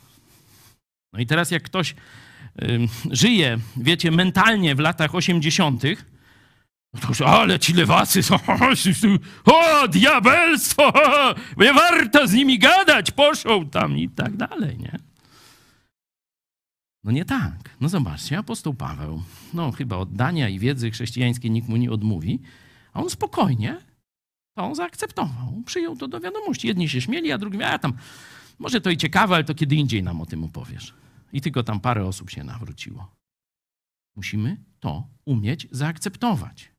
[1.12, 1.94] No i teraz jak ktoś
[3.10, 6.04] żyje, wiecie, mentalnie w latach 80., no to już,
[7.26, 8.36] ale ci lewacy są,
[9.44, 10.92] o, diabelstwo,
[11.60, 14.98] nie warto z nimi gadać, poszło tam i tak dalej, nie?
[17.04, 17.76] No nie tak.
[17.80, 19.22] No zobaczcie, apostoł Paweł,
[19.54, 22.40] no chyba oddania i wiedzy chrześcijańskiej nikt mu nie odmówi,
[22.92, 23.76] a on spokojnie
[24.56, 26.68] to zaakceptował, przyjął to do wiadomości.
[26.68, 27.92] Jedni się śmieli, a drugi, a tam,
[28.58, 30.94] może to i ciekawe, ale to kiedy indziej nam o tym opowiesz.
[31.32, 33.14] I tylko tam parę osób się nawróciło.
[34.16, 36.73] Musimy to umieć zaakceptować.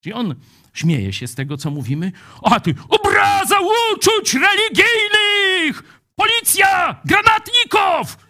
[0.00, 0.34] Czyli on
[0.74, 2.12] śmieje się z tego, co mówimy.
[2.42, 6.00] A ty, obraza uczuć religijnych!
[6.14, 7.00] Policja!
[7.04, 8.26] Granatników!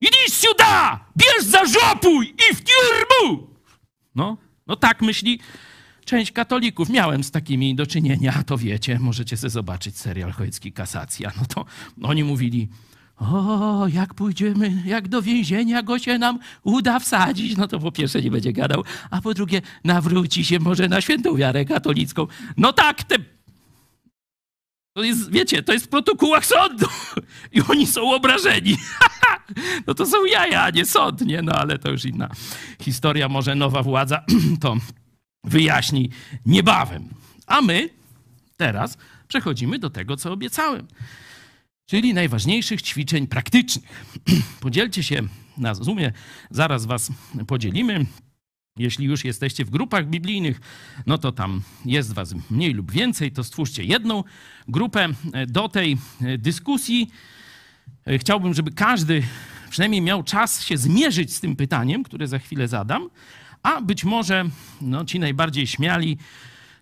[0.00, 1.04] Idź siuda!
[1.16, 3.50] Bierz za żopuj i w tiurmu!
[4.14, 5.40] No, no tak myśli
[6.04, 6.88] część katolików.
[6.88, 11.32] Miałem z takimi do czynienia, to wiecie, możecie sobie zobaczyć serial Chojecki Kasacja.
[11.36, 11.64] No to
[12.02, 12.68] oni mówili,
[13.16, 18.22] o, jak pójdziemy, jak do więzienia go się nam uda wsadzić, no to po pierwsze
[18.22, 22.26] nie będzie gadał, a po drugie nawróci się może na świętą wiarę katolicką.
[22.56, 23.16] No tak, te...
[24.94, 26.86] To jest, wiecie, to jest w protokołach sądu
[27.52, 28.76] i oni są obrażeni.
[29.86, 31.42] no to są jaja, a nie sąd, nie?
[31.42, 32.28] No ale to już inna
[32.80, 34.24] historia, może nowa władza
[34.62, 34.76] to
[35.44, 36.10] wyjaśni
[36.46, 37.08] niebawem.
[37.46, 37.88] A my
[38.56, 38.98] teraz
[39.28, 40.86] przechodzimy do tego, co obiecałem
[41.92, 43.84] czyli najważniejszych ćwiczeń praktycznych.
[44.60, 45.22] Podzielcie się
[45.58, 46.12] na Zoomie,
[46.50, 47.12] zaraz was
[47.46, 48.06] podzielimy.
[48.78, 50.60] Jeśli już jesteście w grupach biblijnych,
[51.06, 54.24] no to tam jest was mniej lub więcej, to stwórzcie jedną
[54.68, 55.08] grupę
[55.48, 55.98] do tej
[56.38, 57.10] dyskusji.
[58.18, 59.22] Chciałbym, żeby każdy
[59.70, 63.10] przynajmniej miał czas się zmierzyć z tym pytaniem, które za chwilę zadam,
[63.62, 64.44] a być może
[64.80, 66.18] no, ci najbardziej śmiali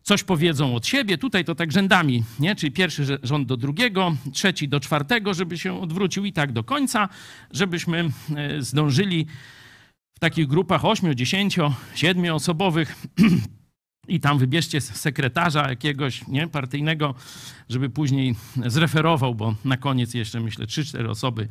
[0.03, 1.19] coś powiedzą od siebie.
[1.19, 2.55] Tutaj to tak rzędami, nie?
[2.55, 7.09] czyli pierwszy rząd do drugiego, trzeci do czwartego, żeby się odwrócił i tak do końca,
[7.53, 9.27] żebyśmy e, zdążyli
[10.17, 11.57] w takich grupach 8, 10,
[11.95, 12.97] 7 osobowych
[14.09, 17.15] i tam wybierzcie sekretarza jakiegoś nie, partyjnego,
[17.69, 18.35] żeby później
[18.67, 21.49] zreferował, bo na koniec jeszcze myślę 3-4 osoby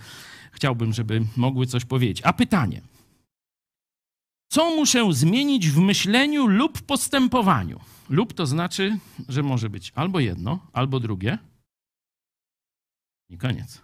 [0.52, 2.22] chciałbym, żeby mogły coś powiedzieć.
[2.24, 2.82] A pytanie.
[4.52, 7.80] Co muszę zmienić w myśleniu lub postępowaniu?
[8.10, 9.00] Lub to znaczy,
[9.30, 11.38] że może być albo jedno, albo drugie.
[13.30, 13.82] I koniec.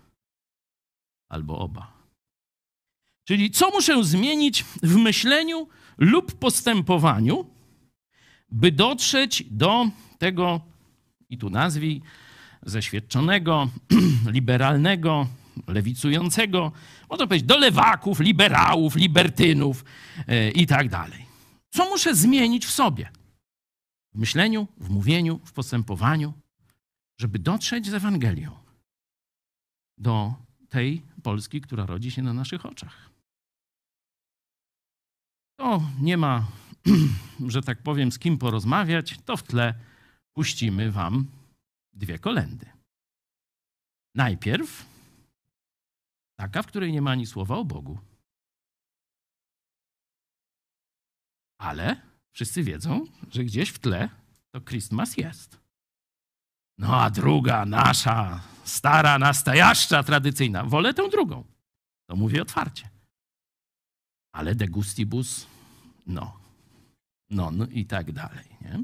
[1.30, 1.94] Albo oba.
[3.24, 5.68] Czyli co muszę zmienić w myśleniu
[5.98, 7.46] lub postępowaniu,
[8.50, 10.62] by dotrzeć do tego,
[11.30, 12.02] i tu nazwij,
[12.64, 13.70] zeświadczonego,
[14.38, 15.28] liberalnego,
[15.68, 16.72] lewicującego,
[17.10, 19.86] można powiedzieć do lewaków, liberałów, libertynów
[20.28, 21.26] yy, i tak dalej.
[21.70, 23.10] Co muszę zmienić w sobie?
[24.16, 26.34] W myśleniu, w mówieniu, w postępowaniu,
[27.18, 28.58] żeby dotrzeć z Ewangelią
[29.98, 30.34] do
[30.70, 33.10] tej Polski, która rodzi się na naszych oczach.
[35.60, 36.48] To nie ma,
[37.54, 39.74] że tak powiem, z kim porozmawiać, to w tle
[40.34, 41.28] puścimy Wam
[41.94, 42.70] dwie kolendy.
[44.16, 44.86] Najpierw
[46.40, 48.00] taka, w której nie ma ani słowa o Bogu.
[51.58, 54.10] Ale wszyscy wiedzą, że gdzieś w tle
[54.52, 55.58] to Christmas jest.
[56.78, 60.64] No a druga, nasza, stara, nastajaszcza, tradycyjna.
[60.64, 61.44] Wolę tę drugą.
[62.10, 62.90] To mówię otwarcie.
[64.34, 65.48] Ale degustibus,
[66.08, 66.38] no,
[67.30, 68.46] non i tak dalej.
[68.62, 68.84] Nie?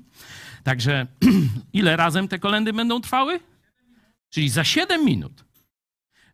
[0.64, 1.08] Także
[1.74, 3.40] ile razem te kolendy będą trwały?
[4.30, 5.46] Czyli za 7 minut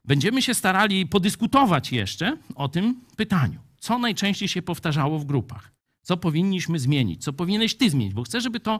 [0.06, 3.60] będziemy się starali podyskutować jeszcze o tym pytaniu.
[3.80, 5.77] Co najczęściej się powtarzało w grupach?
[6.08, 7.24] Co powinniśmy zmienić?
[7.24, 8.14] Co powinieneś ty zmienić?
[8.14, 8.80] Bo chcę, żeby to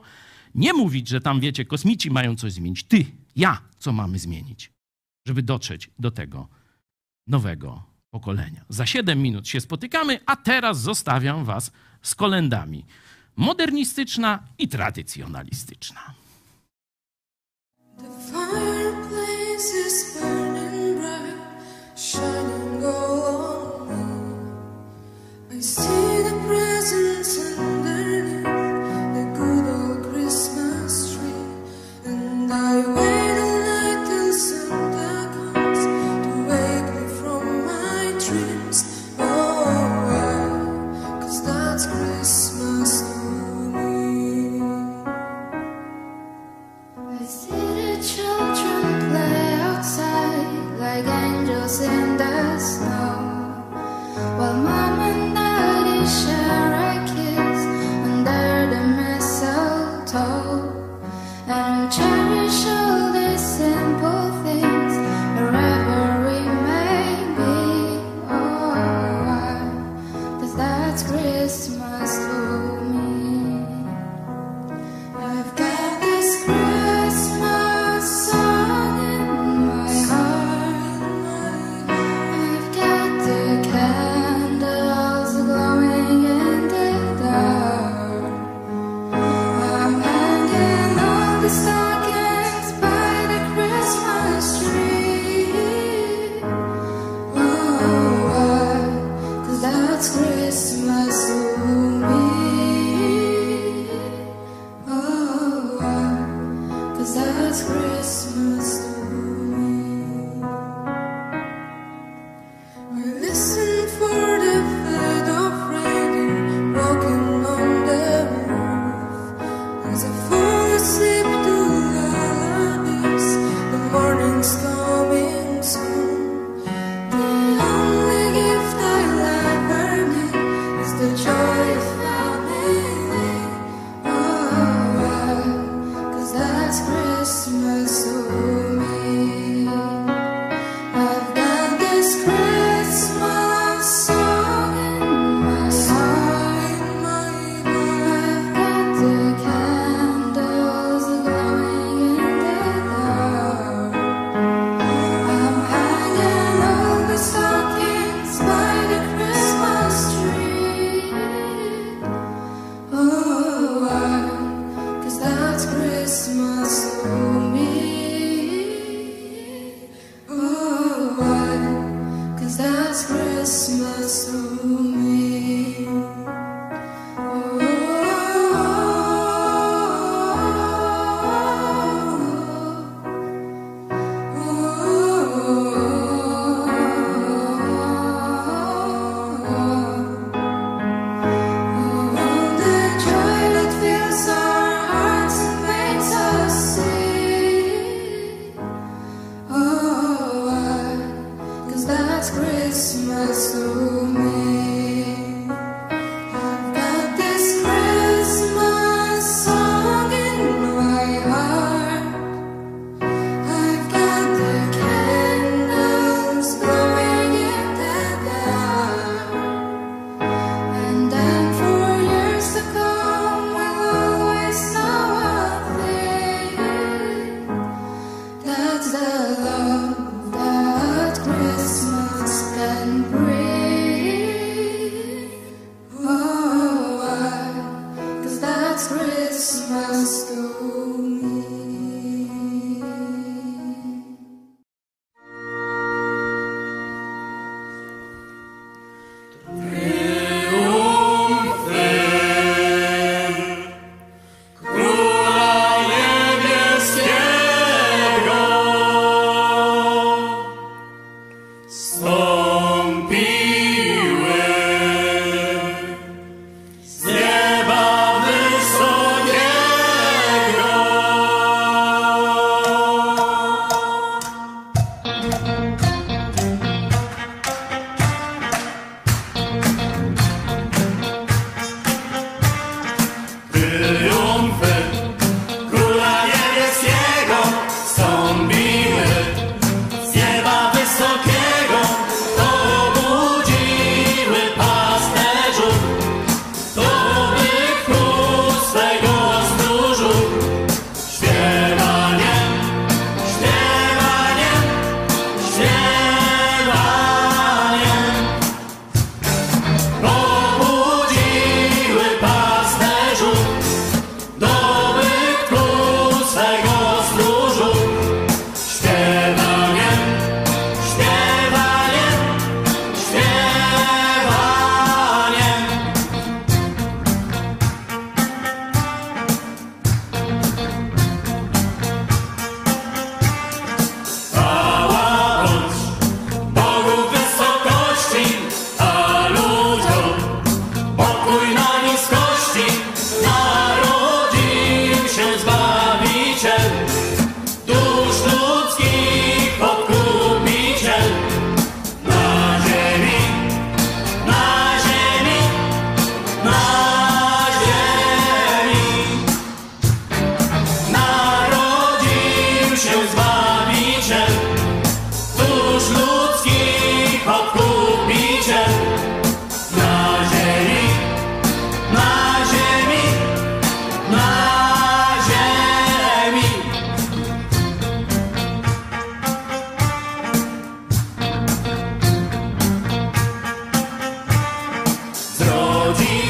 [0.54, 2.84] nie mówić, że tam, wiecie, kosmici mają coś zmienić.
[2.84, 3.04] Ty,
[3.36, 4.72] ja, co mamy zmienić,
[5.26, 6.48] żeby dotrzeć do tego
[7.26, 8.64] nowego pokolenia.
[8.68, 11.72] Za 7 minut się spotykamy, a teraz zostawiam was
[12.02, 12.84] z kolendami.
[13.36, 16.14] Modernistyczna i tradycjonalistyczna.
[25.50, 26.07] I see
[26.88, 27.67] Jesus.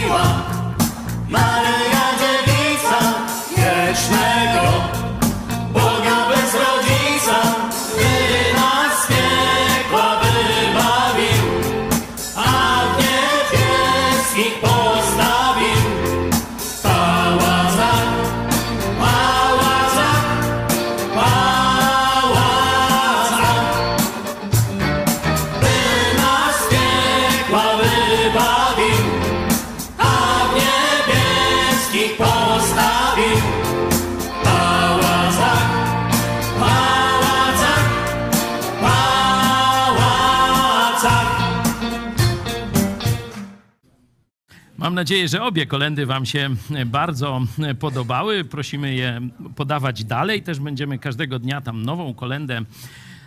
[0.08, 0.57] Viva!
[44.98, 46.50] Nadzieję, że obie kolendy Wam się
[46.86, 47.40] bardzo
[47.78, 48.44] podobały.
[48.44, 49.20] Prosimy je
[49.56, 50.42] podawać dalej.
[50.42, 52.62] Też będziemy każdego dnia tam nową kolendę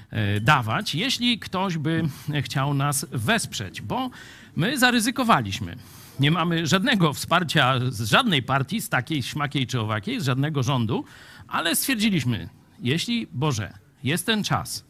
[0.09, 2.03] e, dawać, jeśli ktoś by
[2.41, 4.09] chciał nas wesprzeć, bo
[4.55, 5.75] my zaryzykowaliśmy.
[6.19, 11.05] Nie mamy żadnego wsparcia z żadnej partii, z takiej, śmakiej czy owakiej, z żadnego rządu,
[11.47, 12.49] ale stwierdziliśmy,
[12.79, 14.85] jeśli, Boże, jest ten czas,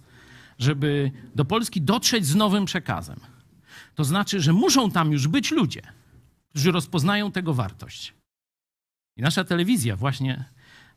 [0.59, 3.19] żeby do Polski dotrzeć z nowym przekazem,
[3.95, 5.82] to znaczy, że muszą tam już być ludzie,
[6.51, 8.13] którzy rozpoznają tego wartość.
[9.17, 10.45] I nasza telewizja właśnie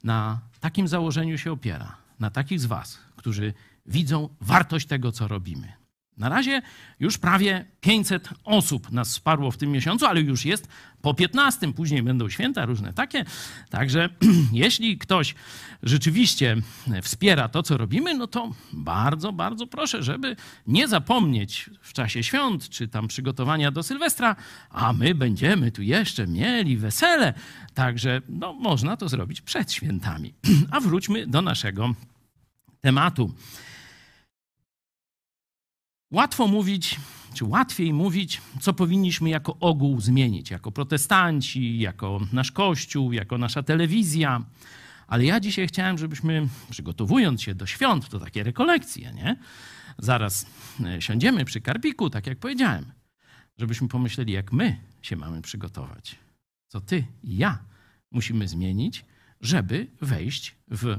[0.04, 1.96] na takim założeniu się opiera.
[2.20, 3.52] Na takich z Was, którzy
[3.86, 5.83] widzą wartość tego, co robimy.
[6.16, 6.62] Na razie
[7.00, 10.68] już prawie 500 osób nas wsparło w tym miesiącu, ale już jest
[11.02, 13.24] po 15, później będą święta różne takie.
[13.70, 14.08] Także
[14.52, 15.34] jeśli ktoś
[15.82, 16.56] rzeczywiście
[17.02, 20.36] wspiera to, co robimy, no to bardzo, bardzo proszę, żeby
[20.66, 24.36] nie zapomnieć w czasie świąt, czy tam przygotowania do Sylwestra,
[24.70, 27.34] a my będziemy tu jeszcze mieli wesele.
[27.74, 30.34] Także no, można to zrobić przed świętami.
[30.70, 31.94] A wróćmy do naszego
[32.80, 33.34] tematu.
[36.10, 37.00] Łatwo mówić,
[37.34, 43.62] czy łatwiej mówić, co powinniśmy jako ogół zmienić, jako protestanci, jako nasz kościół, jako nasza
[43.62, 44.44] telewizja.
[45.06, 49.36] Ale ja dzisiaj chciałem, żebyśmy, przygotowując się do świąt, to takie rekolekcje, nie?
[49.98, 50.46] Zaraz
[50.84, 52.92] e, siądziemy przy karpiku, tak jak powiedziałem,
[53.58, 56.16] żebyśmy pomyśleli, jak my się mamy przygotować.
[56.68, 57.58] Co ty i ja
[58.10, 59.04] musimy zmienić,
[59.40, 60.98] żeby wejść w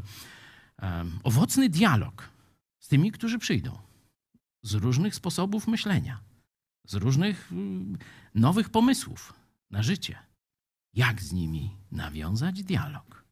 [1.23, 2.29] owocny dialog
[2.79, 3.84] z tymi, którzy przyjdą
[4.65, 6.19] z różnych sposobów myślenia,
[6.87, 7.97] z różnych mm,
[8.35, 9.33] nowych pomysłów
[9.71, 10.17] na życie.
[10.93, 13.25] Jak z nimi nawiązać dialog?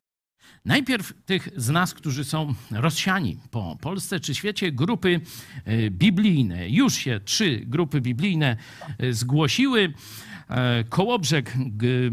[0.66, 5.22] Najpierw tych z nas, którzy są rozsiani po Polsce czy świecie, grupy
[5.66, 6.70] e, biblijne.
[6.70, 8.58] Już się trzy grupy biblijne
[8.98, 9.94] e, zgłosiły.
[10.50, 11.54] E, Kołobrzeg,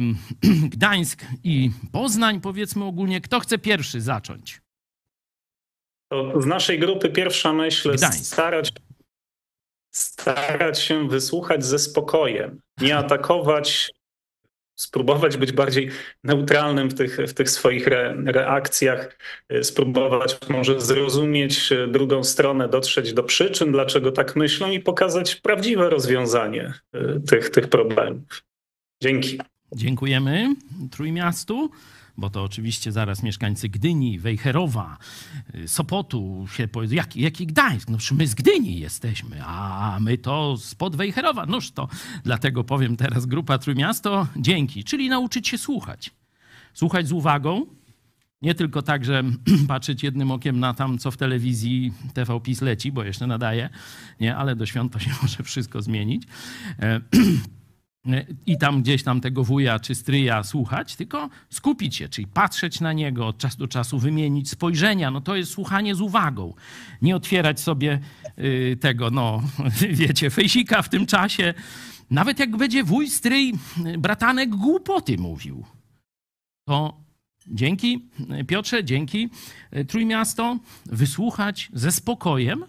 [0.75, 3.21] Gdańsk i Poznań, powiedzmy ogólnie.
[3.21, 4.61] Kto chce pierwszy zacząć?
[6.11, 8.25] To z naszej grupy pierwsza myśl Gdańsk.
[8.25, 8.73] starać,
[9.91, 13.91] starać się wysłuchać ze spokojem, nie atakować,
[14.81, 15.91] spróbować być bardziej
[16.25, 19.19] neutralnym w tych, w tych swoich re, reakcjach,
[19.53, 25.35] y, spróbować może zrozumieć y, drugą stronę, dotrzeć do przyczyn, dlaczego tak myślą i pokazać
[25.35, 28.43] prawdziwe rozwiązanie y, tych, tych problemów.
[29.03, 29.41] Dzięki.
[29.75, 30.55] Dziękujemy
[30.91, 31.71] Trójmiastu,
[32.21, 34.99] bo to oczywiście zaraz mieszkańcy Gdyni, Wejherowa,
[35.55, 37.91] y, Sopotu się powiedzą, jaki, jaki Gdańsk?
[37.91, 41.47] No przecież my z Gdyni jesteśmy, a my to spod Wejherowa.
[41.47, 41.89] Noż to
[42.25, 46.11] dlatego powiem teraz grupa Trójmiasto, dzięki, czyli nauczyć się słuchać.
[46.75, 47.67] Słuchać z uwagą,
[48.43, 49.23] nie tylko tak, że
[49.69, 53.69] patrzeć jednym okiem na tam, co w telewizji TV PiS leci, bo jeszcze nadaje,
[54.21, 56.23] nie, ale do świąt to się może wszystko zmienić.
[58.47, 62.93] I tam gdzieś tam tego wuja czy stryja słuchać, tylko skupić się, czyli patrzeć na
[62.93, 65.11] niego od czasu do czasu, wymienić spojrzenia.
[65.11, 66.55] No to jest słuchanie z uwagą.
[67.03, 68.01] Nie otwierać sobie
[68.39, 69.43] y, tego, no
[69.93, 71.55] wiecie, fejsika w tym czasie.
[72.11, 73.53] Nawet jak będzie wuj, stryj,
[73.99, 75.65] bratanek głupoty mówił,
[76.65, 77.01] to
[77.47, 78.09] dzięki
[78.47, 79.31] Piotrze, dzięki
[79.77, 82.65] y, Trójmiasto, wysłuchać ze spokojem,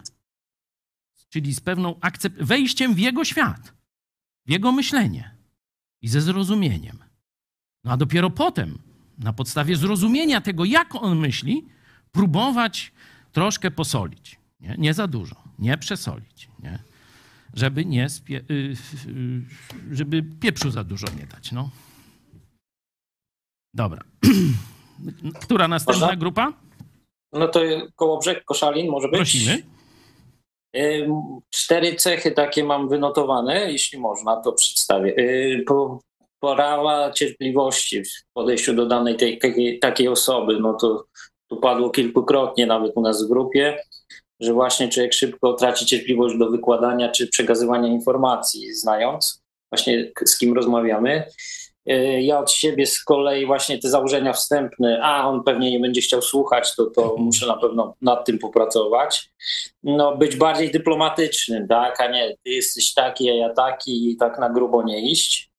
[1.28, 3.81] czyli z pewną akcept- wejściem w jego świat
[4.46, 5.34] w jego myślenie
[6.02, 6.98] i ze zrozumieniem.
[7.84, 8.78] No a dopiero potem,
[9.18, 11.66] na podstawie zrozumienia tego, jak on myśli,
[12.12, 12.92] próbować
[13.32, 14.38] troszkę posolić.
[14.60, 16.78] Nie, nie za dużo, nie przesolić, nie?
[17.54, 18.74] Żeby, nie spie, y,
[19.06, 19.42] y,
[19.94, 21.52] żeby pieprzu za dużo nie dać.
[21.52, 21.70] No.
[23.74, 24.02] Dobra.
[25.42, 26.16] Która następna Można?
[26.16, 26.52] grupa?
[27.32, 27.60] No to
[27.96, 29.16] Kołobrzeg, Koszalin może być?
[29.16, 29.62] Prosimy.
[31.50, 35.14] Cztery cechy takie mam wynotowane, jeśli można, to przedstawię.
[35.66, 36.00] Po-
[36.40, 41.04] Porawa cierpliwości w podejściu do danej tej, takiej, takiej osoby, no to
[41.50, 43.82] tu padło kilkukrotnie nawet u nas w grupie,
[44.40, 49.42] że właśnie człowiek szybko traci cierpliwość do wykładania czy przekazywania informacji, znając
[49.72, 51.24] właśnie z kim rozmawiamy.
[51.86, 56.00] Yy, Ja od siebie z kolei właśnie te założenia wstępne, a on pewnie nie będzie
[56.00, 59.30] chciał słuchać, to, to muszę na pewno nad tym popracować.
[59.82, 64.38] No, być bardziej dyplomatycznym, tak, a nie ty jesteś taki, a ja taki i tak
[64.38, 65.50] na grubo nie iść.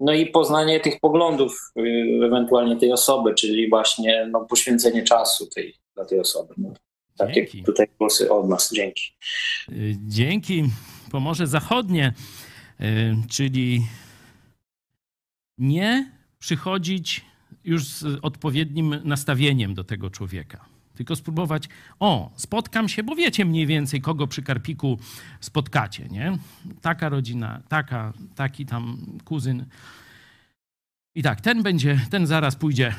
[0.00, 5.74] No i poznanie tych poglądów, yy, ewentualnie tej osoby, czyli właśnie no, poświęcenie czasu tej,
[5.94, 6.54] dla tej osoby.
[6.58, 6.72] No,
[7.18, 7.62] takie Dzięki.
[7.62, 8.72] tutaj głosy od nas.
[8.72, 9.02] Dzięki.
[9.68, 10.64] Y, Dzięki
[11.12, 12.12] Pomorze Zachodnie,
[12.80, 13.80] y, czyli
[15.58, 17.24] nie przychodzić
[17.64, 20.64] już z odpowiednim nastawieniem do tego człowieka.
[20.94, 21.68] Tylko spróbować,
[22.00, 24.98] o, spotkam się, bo wiecie mniej więcej, kogo przy karpiku
[25.40, 26.38] spotkacie, nie?
[26.80, 29.66] Taka rodzina, taka, taki tam kuzyn.
[31.14, 32.94] I tak, ten będzie, ten zaraz pójdzie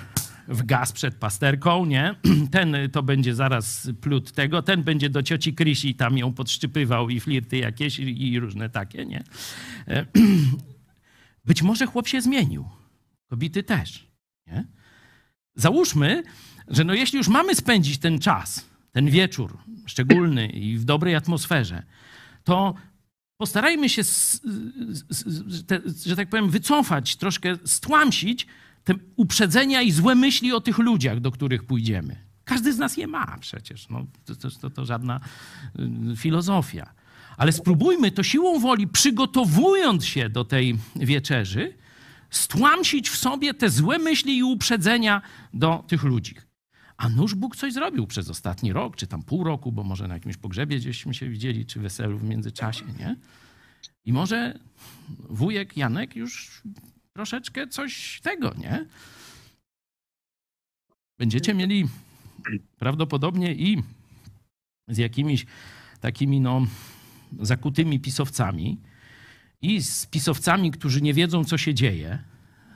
[0.48, 2.16] w gaz przed pasterką, nie?
[2.52, 7.20] Ten to będzie zaraz plut tego, ten będzie do cioci Krysi tam ją podszczypywał i
[7.20, 9.24] flirty jakieś i, i różne takie, nie?
[11.46, 12.66] Być może chłop się zmienił.
[13.30, 14.08] Kobiety też,
[14.48, 14.66] nie?
[15.56, 16.24] Załóżmy,
[16.68, 21.84] że no jeśli już mamy spędzić ten czas, ten wieczór szczególny i w dobrej atmosferze,
[22.44, 22.74] to
[23.38, 24.42] postarajmy się, s-
[25.12, 28.48] s- s- te, że tak powiem, wycofać, troszkę stłamsić
[28.84, 32.26] te uprzedzenia i złe myśli o tych ludziach, do których pójdziemy.
[32.44, 33.90] Każdy z nas je ma przecież.
[33.90, 35.20] No, to, to, to, to żadna
[36.14, 36.94] y, filozofia.
[37.38, 41.74] Ale spróbujmy to siłą woli, przygotowując się do tej wieczerzy,
[42.30, 45.22] stłamsić w sobie te złe myśli i uprzedzenia
[45.54, 46.36] do tych ludzi.
[46.98, 50.14] A nuż Bóg coś zrobił przez ostatni rok, czy tam pół roku, bo może na
[50.14, 53.16] jakimś pogrzebie gdzieśmy się widzieli, czy weselu w międzyczasie, nie?
[54.06, 54.60] I może
[55.30, 56.62] wujek Janek już
[57.14, 58.86] troszeczkę coś tego, nie?
[61.20, 61.88] Będziecie mieli
[62.78, 63.84] prawdopodobnie i
[64.88, 65.46] z jakimiś
[66.02, 66.68] takimi, no,
[67.42, 68.82] zakutymi pisowcami
[69.62, 72.24] i z pisowcami, którzy nie wiedzą, co się dzieje,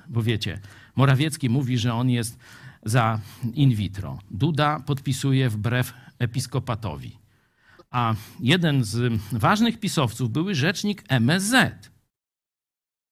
[0.08, 0.60] bo wiecie,
[0.96, 2.40] Morawiecki mówi, że on jest
[2.84, 3.20] za
[3.54, 4.20] in vitro.
[4.32, 7.18] Duda podpisuje wbrew episkopatowi.
[7.92, 11.90] A jeden z ważnych pisowców, były rzecznik MSZ,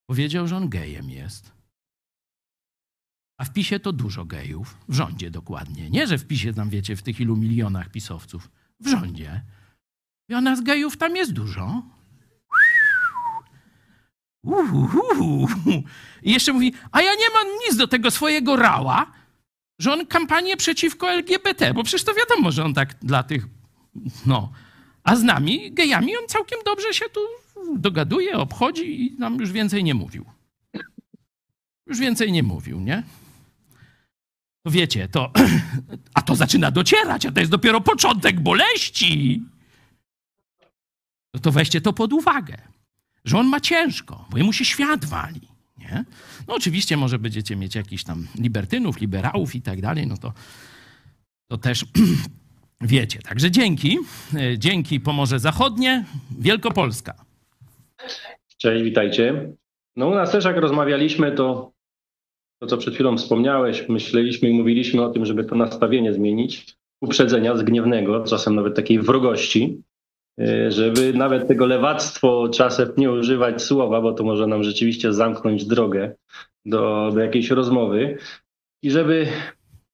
[0.06, 1.52] powiedział, że on gejem jest.
[3.38, 4.78] A w PiSie to dużo gejów.
[4.90, 5.90] W rządzie dokładnie.
[5.90, 8.52] Nie, że w PiSie tam, wiecie, w tych ilu milionach pisowców.
[8.80, 9.42] W rządzie.
[10.30, 11.82] I a nas gejów tam jest dużo.
[14.44, 15.48] Uhuhu.
[16.24, 19.12] I jeszcze mówi, a ja nie mam nic do tego swojego rała,
[19.80, 23.46] że on kampanię przeciwko LGBT, bo przecież to wiadomo, że on tak dla tych,
[24.26, 24.52] no.
[25.04, 27.20] A z nami, gejami, on całkiem dobrze się tu
[27.76, 30.26] dogaduje, obchodzi i nam już więcej nie mówił.
[31.88, 33.04] Już więcej nie mówił, nie?
[34.66, 35.32] Wiecie, to,
[36.14, 39.44] a to zaczyna docierać, a to jest dopiero początek boleści.
[41.38, 42.58] No to weźcie to pod uwagę,
[43.26, 45.42] że on ma ciężko, bo jemu się świat wali.
[45.78, 46.06] Nie?
[46.48, 50.34] No oczywiście może będziecie mieć jakichś tam libertynów, liberałów i tak dalej, no to,
[51.48, 51.86] to też
[52.82, 53.20] wiecie.
[53.20, 53.98] Także dzięki,
[54.36, 56.06] e, dzięki Pomorze Zachodnie,
[56.40, 57.26] Wielkopolska.
[58.58, 59.54] Cześć, witajcie.
[59.96, 61.72] No u nas też jak rozmawialiśmy, to
[62.60, 67.58] to, co przed chwilą wspomniałeś, myśleliśmy i mówiliśmy o tym, żeby to nastawienie zmienić, uprzedzenia
[67.58, 69.84] z gniewnego, czasem nawet takiej wrogości,
[70.70, 76.16] żeby nawet tego lewactwo czasem nie używać słowa, bo to może nam rzeczywiście zamknąć drogę
[76.66, 78.18] do, do jakiejś rozmowy.
[78.84, 79.28] I żeby,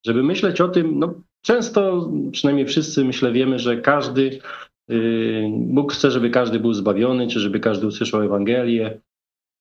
[0.06, 4.40] żeby myśleć o tym, no często, przynajmniej wszyscy myślę wiemy, że każdy,
[4.92, 9.00] y, Bóg chce, żeby każdy był zbawiony, czy żeby każdy usłyszał Ewangelię,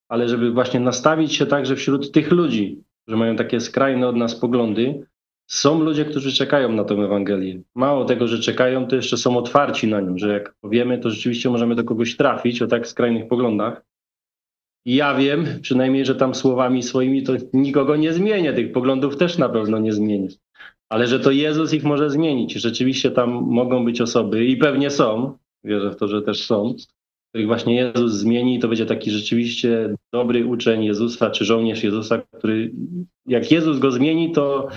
[0.09, 4.35] ale żeby właśnie nastawić się także wśród tych ludzi, że mają takie skrajne od nas
[4.35, 5.07] poglądy,
[5.53, 7.63] są ludzie, którzy czekają na tę Ewangelię.
[7.75, 11.51] Mało tego, że czekają, to jeszcze są otwarci na nią, że jak powiemy, to rzeczywiście
[11.51, 13.85] możemy do kogoś trafić o tak skrajnych poglądach.
[14.85, 19.39] I ja wiem, przynajmniej, że tam słowami swoimi to nikogo nie zmienię, tych poglądów też
[19.39, 20.29] na pewno nie zmienię.
[20.89, 22.53] Ale że to Jezus ich może zmienić.
[22.53, 26.75] Rzeczywiście tam mogą być osoby i pewnie są, wierzę w to, że też są,
[27.29, 32.73] których właśnie Jezus zmieni, to będzie taki rzeczywiście dobry uczeń Jezusa, czy żołnierz Jezusa, który
[33.27, 34.69] jak Jezus go zmieni, to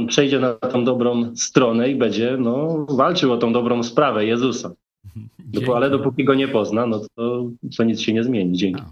[0.00, 4.70] on przejdzie na tą dobrą stronę i będzie no, walczył o tą dobrą sprawę Jezusa.
[5.52, 8.56] Dop- ale dopóki go nie pozna, no to, to nic się nie zmieni.
[8.56, 8.82] Dzięki.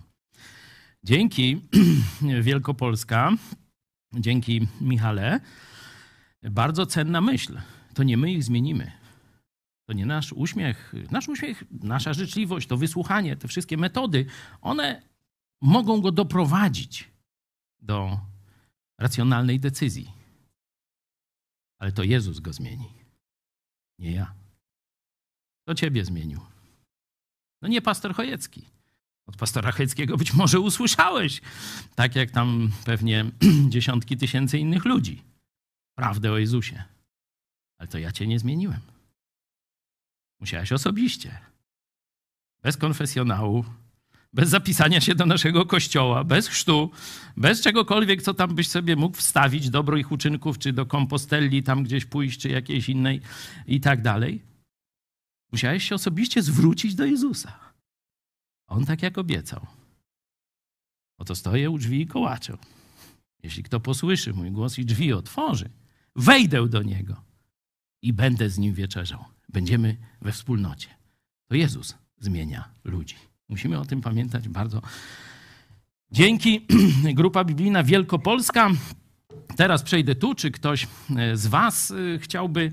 [1.05, 1.61] Dzięki
[2.43, 3.33] Wielkopolska,
[4.15, 5.41] dzięki Michale.
[6.43, 7.59] Bardzo cenna myśl.
[7.95, 8.93] To nie my ich zmienimy.
[9.87, 14.27] To nie nasz uśmiech, nasz uśmiech, nasza życzliwość, to wysłuchanie, te wszystkie metody,
[14.63, 15.03] one
[15.63, 17.11] mogą go doprowadzić
[17.83, 18.19] do
[18.99, 20.18] racjonalnej decyzji.
[21.79, 22.89] Ale to Jezus go zmieni,
[23.99, 24.35] nie ja.
[25.65, 26.41] To ciebie zmienił.
[27.63, 28.65] No nie pastor Chojecki.
[29.27, 31.41] Od pastora Chojeckiego być może usłyszałeś,
[31.95, 33.31] tak jak tam pewnie
[33.69, 35.23] dziesiątki tysięcy innych ludzi,
[35.95, 36.85] prawdę o Jezusie.
[37.79, 38.81] Ale to ja cię nie zmieniłem.
[40.41, 41.39] Musiałeś osobiście.
[42.63, 43.65] Bez konfesjonału,
[44.33, 46.91] bez zapisania się do naszego kościoła, bez chrztu,
[47.37, 52.05] bez czegokolwiek, co tam byś sobie mógł wstawić, dobrych uczynków, czy do kompostelli tam gdzieś
[52.05, 53.21] pójść, czy jakiejś innej
[53.67, 54.43] i tak dalej.
[55.53, 57.59] Musiałeś się osobiście zwrócić do Jezusa.
[58.67, 59.67] On tak jak obiecał.
[61.19, 62.59] Oto stoję u drzwi i kołaczę.
[63.43, 65.71] Jeśli kto posłyszy mój głos i drzwi otworzy,
[66.17, 67.23] wejdę do Niego
[68.03, 69.25] i będę z Nim wieczerzał.
[69.49, 70.89] Będziemy we wspólnocie.
[71.49, 73.17] To Jezus zmienia ludzi.
[73.49, 74.83] Musimy o tym pamiętać bardzo
[76.13, 76.67] Dzięki.
[77.15, 78.71] Grupa biblijna Wielkopolska.
[79.57, 80.35] Teraz przejdę tu.
[80.35, 80.87] Czy ktoś
[81.17, 82.73] e, z Was e, chciałby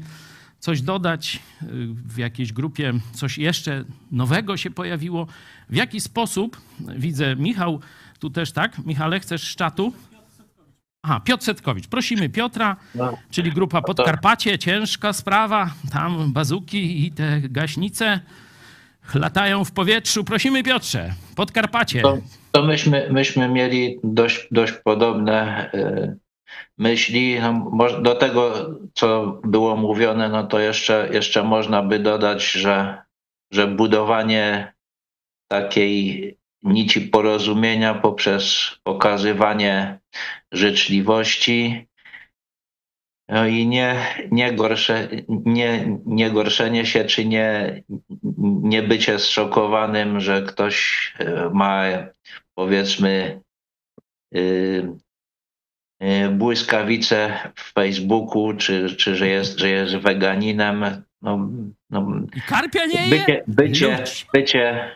[0.60, 1.40] coś dodać?
[1.62, 1.66] E,
[2.06, 5.28] W jakiejś grupie coś jeszcze nowego się pojawiło?
[5.70, 6.62] W jaki sposób?
[6.98, 7.80] Widzę, Michał
[8.20, 8.86] tu też, tak?
[8.86, 9.94] Michale, chcesz z czatu?
[11.04, 11.88] Aha, Piotr Setkowicz.
[11.88, 13.18] Prosimy Piotra, No.
[13.32, 15.74] czyli grupa Podkarpacie, ciężka sprawa.
[15.92, 18.20] Tam bazuki i te gaśnice
[19.14, 20.24] latają w powietrzu.
[20.24, 22.02] Prosimy Piotrze, Podkarpacie.
[22.02, 22.18] To,
[22.52, 26.18] to myśmy, myśmy mieli dość, dość podobne y,
[26.78, 27.38] myśli.
[27.74, 33.02] No, do tego, co było mówione, no to jeszcze, jeszcze można by dodać, że,
[33.52, 34.74] że budowanie
[35.48, 40.00] takiej nici porozumienia poprzez pokazywanie
[40.52, 41.88] życzliwości
[43.30, 47.82] no i nie, nie, gorsze, nie, nie gorszenie się, czy nie,
[48.64, 51.84] nie bycie zszokowanym, że ktoś e, ma
[52.56, 53.42] powiedzmy
[54.36, 54.88] y,
[56.04, 61.04] y, błyskawice w Facebooku, czy, czy że, jest, że jest weganinem.
[61.22, 61.50] No,
[61.90, 62.08] no,
[62.48, 64.04] karpia nie bycie, bycie,
[64.34, 64.92] bycie,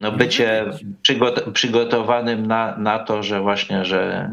[0.00, 0.64] no bycie
[1.02, 4.30] przygot, przygotowanym na, na to, że właśnie, że,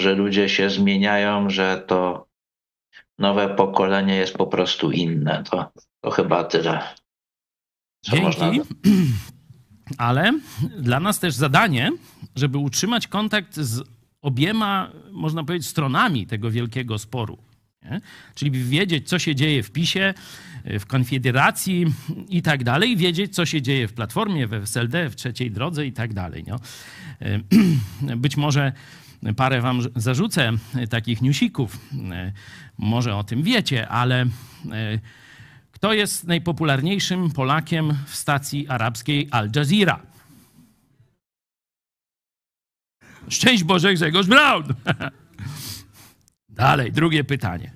[0.00, 2.26] że ludzie się zmieniają, że to
[3.18, 5.44] nowe pokolenie jest po prostu inne.
[5.50, 6.80] To, to chyba tyle.
[8.04, 8.68] Co można Dzięki.
[9.98, 10.40] Ale
[10.78, 11.92] dla nas też zadanie,
[12.36, 13.82] żeby utrzymać kontakt z
[14.22, 17.38] obiema, można powiedzieć, stronami tego wielkiego sporu.
[17.82, 18.00] Nie?
[18.34, 20.14] Czyli wiedzieć, co się dzieje w PiSie,
[20.64, 21.86] w Konfederacji
[22.28, 25.92] i tak dalej, wiedzieć, co się dzieje w Platformie, w SLD, w Trzeciej Drodze i
[25.92, 26.44] tak dalej.
[26.46, 26.56] No.
[28.16, 28.72] Być może
[29.36, 30.52] parę wam zarzucę
[30.90, 31.78] takich newsików,
[32.78, 34.26] może o tym wiecie, ale
[35.72, 40.00] kto jest najpopularniejszym Polakiem w stacji arabskiej Al Jazeera?
[43.28, 44.64] Szczęść Boże Grzegorz Braun!
[46.48, 47.72] Dalej, drugie pytanie.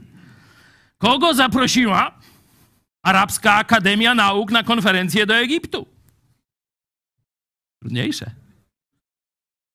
[0.99, 2.19] Kogo zaprosiła
[3.05, 5.87] Arabska Akademia Nauk na konferencję do Egiptu?
[7.83, 8.44] Trudniejsze.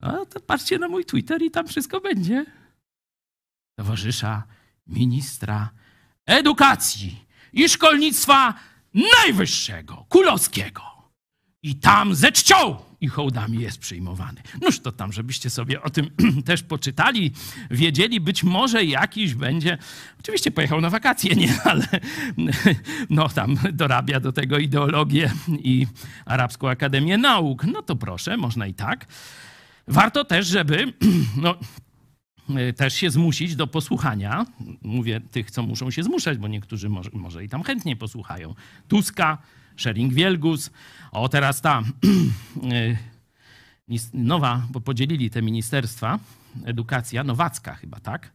[0.02, 2.46] No to patrzcie na mój Twitter i tam wszystko będzie.
[3.78, 4.44] Towarzysza
[4.88, 5.70] ministra
[6.26, 8.54] edukacji i szkolnictwa
[8.94, 10.82] najwyższego, kulowskiego.
[11.64, 14.42] I tam ze czcią i hołdami jest przyjmowany.
[14.62, 16.10] Noż to tam, żebyście sobie o tym
[16.46, 17.32] też poczytali,
[17.72, 19.78] wiedzieli, być może jakiś będzie.
[20.20, 21.88] Oczywiście pojechał na wakacje, nie, ale
[23.10, 25.88] no tam dorabia do tego ideologię i
[26.26, 27.64] Arabską Akademię Nauk.
[27.64, 29.06] No to proszę, można i tak.
[29.90, 30.94] Warto też, żeby
[31.44, 31.56] no,
[32.70, 34.46] y, też się zmusić do posłuchania.
[34.82, 38.56] Mówię tych, co muszą się zmuszać, bo niektórzy może, może i tam chętnie posłuchają.
[38.88, 39.38] Tuska,
[39.76, 40.70] Szering Wielgus.
[41.12, 41.82] O, teraz ta
[42.74, 42.98] y,
[44.14, 46.20] nowa, bo podzielili te ministerstwa.
[46.66, 48.32] Edukacja, Nowacka chyba, tak?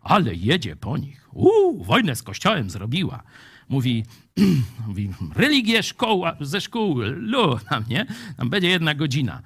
[0.00, 1.28] Ale jedzie po nich.
[1.32, 3.22] Uuu, wojnę z kościołem zrobiła.
[3.68, 4.04] Mówi,
[4.86, 8.06] mówi religię szkoła, ze szkół, lu, tam, nie?
[8.36, 9.42] Tam będzie jedna godzina.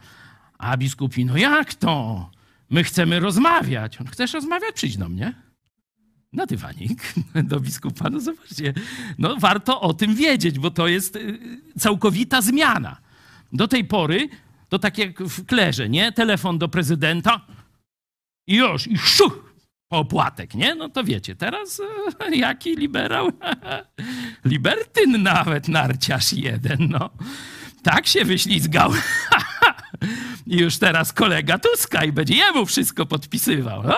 [0.60, 2.30] A biskupi, no jak to?
[2.70, 4.00] My chcemy rozmawiać.
[4.00, 4.74] On, chcesz rozmawiać?
[4.74, 5.34] Przyjdź do mnie.
[6.32, 7.14] Na dywanik
[7.50, 8.10] do biskupa.
[8.10, 8.74] No zobaczcie,
[9.18, 11.38] no warto o tym wiedzieć, bo to jest y,
[11.78, 12.96] całkowita zmiana.
[13.52, 14.28] Do tej pory
[14.68, 16.12] to tak jak w klerze, nie?
[16.12, 17.46] Telefon do prezydenta
[18.46, 19.54] i już, i szuch,
[19.90, 20.74] opłatek, nie?
[20.74, 21.80] No to wiecie, teraz
[22.20, 23.32] e, jaki liberał?
[24.44, 27.10] Libertyn nawet, narciarz jeden, no.
[27.82, 28.92] Tak się wyślizgał.
[30.46, 33.82] I już teraz kolega Tuska i będzie jemu wszystko podpisywał.
[33.82, 33.96] No?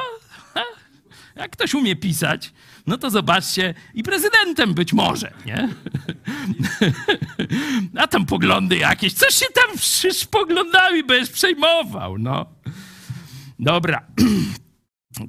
[1.36, 2.52] Jak ktoś umie pisać,
[2.86, 5.68] no to zobaczcie, i prezydentem być może, nie?
[8.02, 12.46] A tam poglądy jakieś, coś się tam przecież poglądami będziesz przejmował, no.
[13.58, 14.06] Dobra.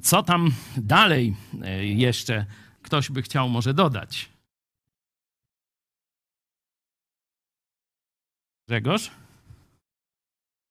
[0.02, 2.46] Co tam dalej e, jeszcze
[2.82, 4.28] ktoś by chciał może dodać?
[8.68, 9.10] Grzegorz?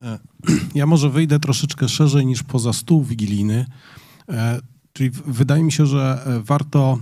[0.03, 0.19] E,
[0.75, 3.65] Ja może wyjdę troszeczkę szerzej niż poza stół wigilijny.
[4.30, 4.59] E,
[4.93, 6.99] Czyli wydaje mi się, że e, warto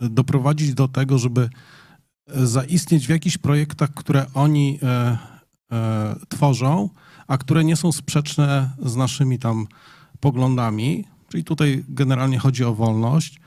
[0.00, 1.48] doprowadzić do tego, żeby
[2.28, 4.78] zaistnieć w jakichś projektach, które oni
[6.28, 6.88] tworzą,
[7.26, 9.66] a które nie są sprzeczne z naszymi tam
[10.20, 11.04] poglądami.
[11.28, 13.40] Czyli tutaj generalnie chodzi o wolność.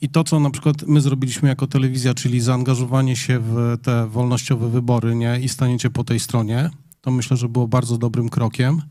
[0.00, 4.70] I to, co na przykład my zrobiliśmy jako telewizja, czyli zaangażowanie się w te wolnościowe
[4.70, 5.40] wybory nie?
[5.40, 6.70] i staniecie po tej stronie,
[7.06, 8.82] to myślę, że było bardzo dobrym krokiem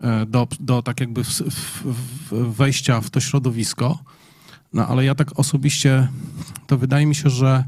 [0.00, 3.98] e, do, do tak jakby w, w, wejścia w to środowisko.
[4.72, 6.08] No ale ja tak osobiście,
[6.66, 7.64] to wydaje mi się, że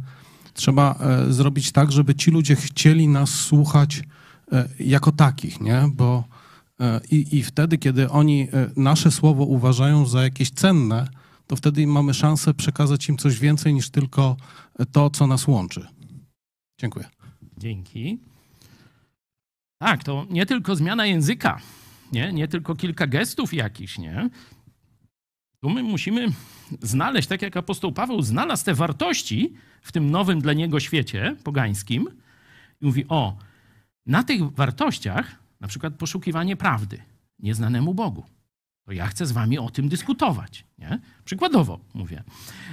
[0.52, 4.02] trzeba e, zrobić tak, żeby ci ludzie chcieli nas słuchać
[4.52, 5.90] e, jako takich, nie?
[5.94, 6.24] Bo
[7.10, 11.08] i, i wtedy, kiedy oni nasze słowo uważają za jakieś cenne,
[11.46, 14.36] to wtedy mamy szansę przekazać im coś więcej niż tylko
[14.92, 15.86] to, co nas łączy.
[16.80, 17.08] Dziękuję.
[17.58, 18.33] Dzięki.
[19.84, 21.60] Tak, to nie tylko zmiana języka,
[22.12, 24.30] nie, nie tylko kilka gestów jakichś, nie.
[25.60, 26.26] Tu my musimy
[26.82, 32.08] znaleźć, tak jak apostoł Paweł znalazł te wartości w tym nowym dla niego świecie pogańskim
[32.80, 33.36] i mówi, o,
[34.06, 37.02] na tych wartościach, na przykład poszukiwanie prawdy
[37.38, 38.24] nieznanemu Bogu,
[38.84, 40.64] to ja chcę z wami o tym dyskutować.
[40.78, 40.98] Nie?
[41.24, 42.22] Przykładowo mówię,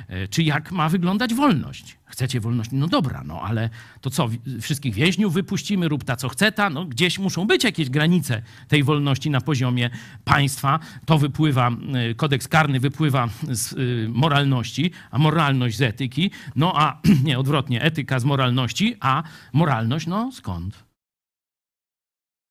[0.07, 1.97] e, czy jak ma wyglądać wolność?
[2.05, 2.75] Chcecie wolności?
[2.75, 3.69] No dobra, no ale
[4.01, 4.29] to co,
[4.61, 6.69] wszystkich więźniów wypuścimy, rób ta co chce ta?
[6.69, 9.89] No gdzieś muszą być jakieś granice tej wolności na poziomie
[10.23, 10.79] państwa.
[11.05, 13.77] To wypływa, e, kodeks karny wypływa z e,
[14.09, 16.31] moralności, a moralność z etyki.
[16.55, 19.23] No a nie, odwrotnie, etyka z moralności, a
[19.53, 20.83] moralność, no skąd?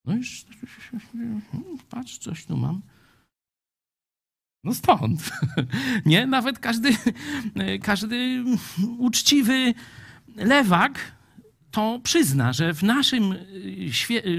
[0.05, 0.45] No już,
[1.89, 2.81] patrz, coś tu mam.
[4.63, 5.31] No stąd.
[6.05, 6.89] Nie, nawet każdy,
[7.83, 8.43] każdy
[8.97, 9.73] uczciwy
[10.35, 11.11] lewak
[11.71, 13.35] to przyzna, że w naszym,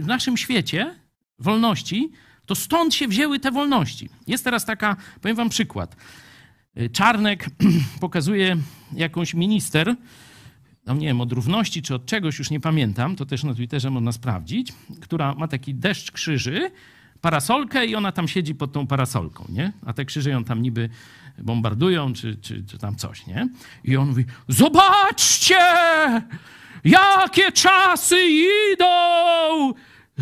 [0.03, 0.94] w naszym świecie
[1.39, 2.11] wolności,
[2.47, 4.09] to stąd się wzięły te wolności.
[4.27, 5.97] Jest teraz taka, powiem wam przykład.
[6.93, 7.51] Czarnek
[8.01, 8.57] pokazuje
[8.93, 9.94] jakąś minister,
[10.86, 13.90] no nie wiem, od równości czy od czegoś, już nie pamiętam, to też na Twitterze
[13.90, 16.70] można sprawdzić, która ma taki deszcz krzyży,
[17.23, 19.73] parasolkę i ona tam siedzi pod tą parasolką, nie?
[19.86, 20.89] A te krzyże ją tam niby
[21.39, 23.49] bombardują, czy, czy, czy tam coś, nie?
[23.85, 25.59] I on mówi, zobaczcie,
[26.85, 28.16] jakie czasy
[28.73, 28.94] idą!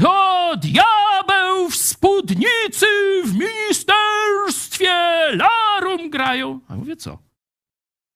[0.05, 2.86] O, diabeł w spódnicy
[3.24, 4.93] w ministerstwie
[5.36, 6.60] larum grają.
[6.68, 7.18] A mówię, co?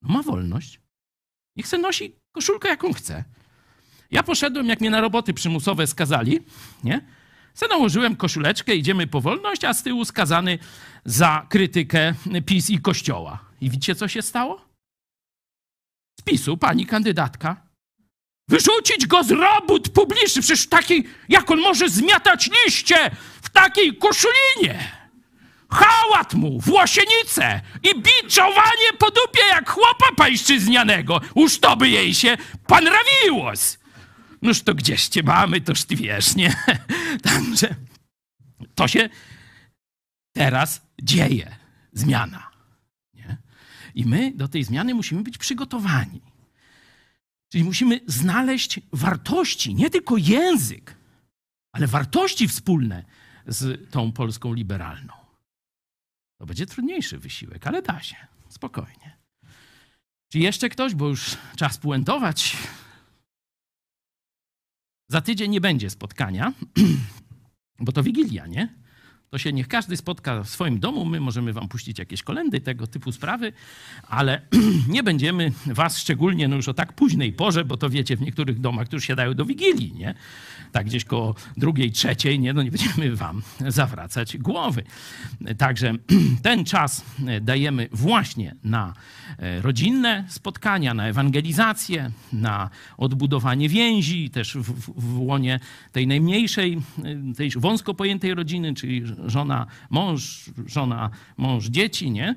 [0.02, 0.80] No ma wolność.
[1.56, 3.24] Niech se nosi koszulkę, jaką chce.
[4.10, 6.40] Ja poszedłem, jak mnie na roboty przymusowe skazali,
[6.84, 7.00] nie?
[7.54, 10.58] Se nałożyłem koszuleczkę, idziemy po wolność, a z tyłu skazany
[11.04, 12.14] za krytykę
[12.46, 13.44] PiS i Kościoła.
[13.60, 14.68] I widzicie, co się stało?
[16.20, 17.64] Z PiSu pani kandydatka.
[18.48, 23.10] Wyrzucić go z robót publicznych, przecież taki, jak on może zmiatać liście
[23.42, 25.04] w takiej koszulinie?
[25.70, 31.20] Hałat mu, włosienicę i biczowanie po dupie jak chłopa pańszczyznianego.
[31.36, 32.36] Już to by jej się
[32.66, 33.78] pan rawiłos.
[34.44, 36.56] Noż to gdzieś cię mamy, toż ty wiesz, nie?
[37.22, 37.74] Także
[38.74, 39.08] to się
[40.32, 41.56] teraz dzieje.
[41.92, 42.50] Zmiana.
[43.14, 43.36] Nie?
[43.94, 46.20] I my do tej zmiany musimy być przygotowani.
[47.52, 50.96] Czyli musimy znaleźć wartości, nie tylko język,
[51.72, 53.04] ale wartości wspólne
[53.46, 55.12] z tą Polską liberalną.
[56.38, 58.16] To będzie trudniejszy wysiłek, ale da się.
[58.48, 59.16] Spokojnie.
[60.32, 62.56] Czy jeszcze ktoś, bo już czas puentować?
[65.08, 66.52] Za tydzień nie będzie spotkania,
[67.80, 68.83] bo to Wigilia, nie?
[69.34, 71.04] To się niech każdy spotka w swoim domu.
[71.04, 73.52] My możemy wam puścić jakieś kolendy, tego typu sprawy,
[74.08, 74.40] ale
[74.88, 78.60] nie będziemy was szczególnie, no już o tak późnej porze, bo to wiecie, w niektórych
[78.60, 80.14] domach już siadają do Wigilii, nie?
[80.72, 82.52] Tak gdzieś koło drugiej, trzeciej, nie?
[82.52, 84.82] No nie będziemy wam zawracać głowy.
[85.58, 85.94] Także
[86.42, 87.04] ten czas
[87.40, 88.94] dajemy właśnie na
[89.38, 95.60] e, rodzinne spotkania, na ewangelizację, na odbudowanie więzi, też w, w, w łonie
[95.92, 102.36] tej najmniejszej, e, tej wąsko pojętej rodziny, czyli żona, mąż, żona, mąż, dzieci, nie?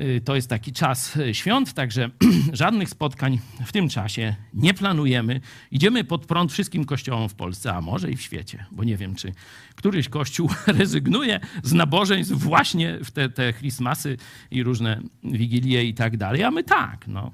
[0.00, 2.10] Y, To jest taki czas y, świąt, także
[2.52, 5.40] żadnych spotkań w tym czasie nie planujemy.
[5.70, 9.14] Idziemy pod prąd wszystkim kościołom w Polsce, a może i w świecie, bo nie wiem,
[9.14, 9.32] czy
[9.74, 14.16] któryś kościół rezygnuje z nabożeństw właśnie w te, te Christmasy
[14.50, 17.32] i różne wigilie i tak dalej, a my tak, no.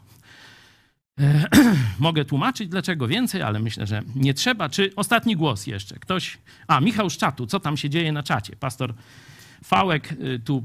[1.99, 4.69] Mogę tłumaczyć dlaczego więcej, ale myślę, że nie trzeba.
[4.69, 5.99] Czy ostatni głos jeszcze?
[5.99, 6.39] Ktoś.
[6.67, 8.57] A, Michał z czatu, co tam się dzieje na czacie?
[8.57, 8.95] Pastor
[9.65, 10.65] Fałek y, tu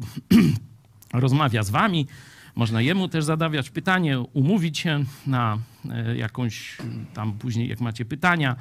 [1.14, 2.08] rozmawia z wami.
[2.56, 5.58] Można jemu też zadawać pytanie, umówić się na
[5.90, 6.78] e, jakąś
[7.14, 8.56] tam później, jak macie pytania,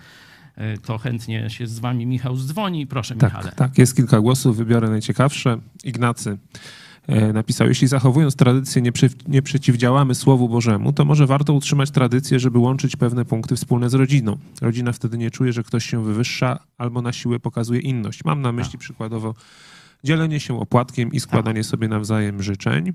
[0.85, 2.87] to chętnie się z wami Michał zdzwoni.
[2.87, 3.45] Proszę, Michale.
[3.45, 5.59] Tak, tak, jest kilka głosów, wybiorę najciekawsze.
[5.85, 6.39] Ignacy
[7.09, 12.41] napisał, jeśli zachowując tradycję nie, przy, nie przeciwdziałamy Słowu Bożemu, to może warto utrzymać tradycję,
[12.41, 14.39] żeby łączyć pewne punkty wspólne z rodziną.
[14.61, 18.25] Rodzina wtedy nie czuje, że ktoś się wywyższa albo na siłę pokazuje inność.
[18.25, 19.35] Mam na myśli przykładowo
[20.05, 22.93] dzielenie się opłatkiem i składanie sobie nawzajem życzeń.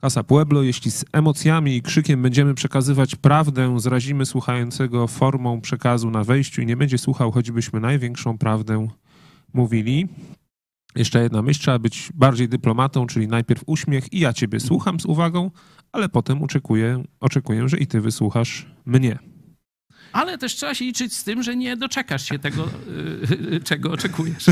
[0.00, 6.24] Kasa Pueblo, jeśli z emocjami i krzykiem będziemy przekazywać prawdę, zrazimy słuchającego formą przekazu na
[6.24, 8.88] wejściu i nie będzie słuchał, choćbyśmy największą prawdę
[9.54, 10.08] mówili.
[10.96, 15.04] Jeszcze jedna myśl, trzeba być bardziej dyplomatą, czyli najpierw uśmiech i ja ciebie słucham z
[15.04, 15.50] uwagą,
[15.92, 19.18] ale potem oczekuję, oczekuję że i ty wysłuchasz mnie.
[20.12, 22.68] ale też trzeba się liczyć z tym, że nie doczekasz się tego,
[23.52, 24.44] y, czego oczekujesz.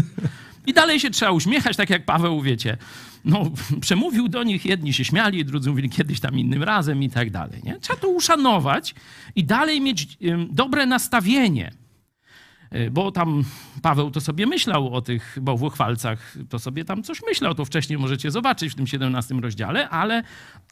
[0.67, 2.77] I dalej się trzeba uśmiechać, tak jak Paweł, wiecie.
[3.25, 3.51] No,
[3.81, 7.61] przemówił do nich, jedni się śmiali, drudzy mówili kiedyś tam innym razem i tak dalej.
[7.65, 7.81] Nie?
[7.81, 8.95] Trzeba to uszanować
[9.35, 10.19] i dalej mieć
[10.51, 11.84] dobre nastawienie.
[12.75, 13.45] Y, Bo tam
[13.83, 18.31] Paweł to sobie myślał o tych bałwochwalcach, to sobie tam coś myślał, to wcześniej możecie
[18.31, 20.23] zobaczyć w tym 17 rozdziale, ale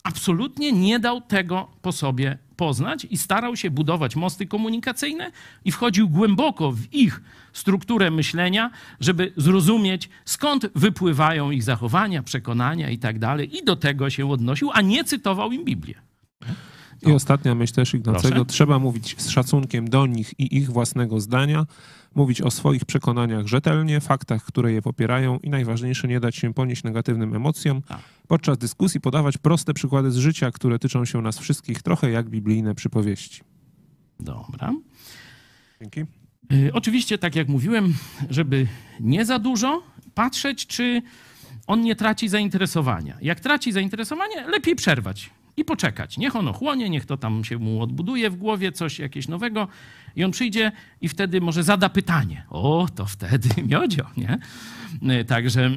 [0.03, 5.31] absolutnie nie dał tego po sobie poznać i starał się budować mosty komunikacyjne
[5.65, 7.23] i wchodził głęboko w ich
[7.53, 8.71] strukturę myślenia,
[9.01, 14.71] żeby zrozumieć, skąd wypływają ich zachowania, przekonania i tak dalej, i do tego się odnosił,
[14.73, 15.95] a nie cytował im Biblię.
[17.07, 18.35] I ostatnia myśl też Ignacego.
[18.35, 18.47] Proszę.
[18.47, 21.67] Trzeba mówić z szacunkiem do nich i ich własnego zdania,
[22.15, 26.85] mówić o swoich przekonaniach rzetelnie, faktach, które je popierają i najważniejsze, nie dać się ponieść
[26.85, 27.83] negatywnym emocjom.
[27.83, 28.01] Tak.
[28.29, 32.75] Podczas dyskusji podawać proste przykłady z życia, które tyczą się nas wszystkich, trochę jak biblijne
[32.75, 33.41] przypowieści.
[34.21, 34.73] Dobra.
[35.81, 36.01] Dzięki.
[36.53, 37.95] Y, Oczywiście, tak jak mówiłem,
[38.31, 38.67] żeby
[39.01, 39.83] nie za dużo
[40.15, 41.03] patrzeć, czy
[41.67, 43.19] on nie traci zainteresowania.
[43.23, 46.19] Jak traci zainteresowanie, lepiej przerwać i poczekać.
[46.19, 49.69] Niech on ochłonie, niech to tam się mu odbuduje w głowie, coś jakieś nowego
[50.17, 52.45] i on przyjdzie i wtedy może zada pytanie.
[52.51, 54.39] O, to wtedy miodzio, nie?
[55.21, 55.71] Y, Także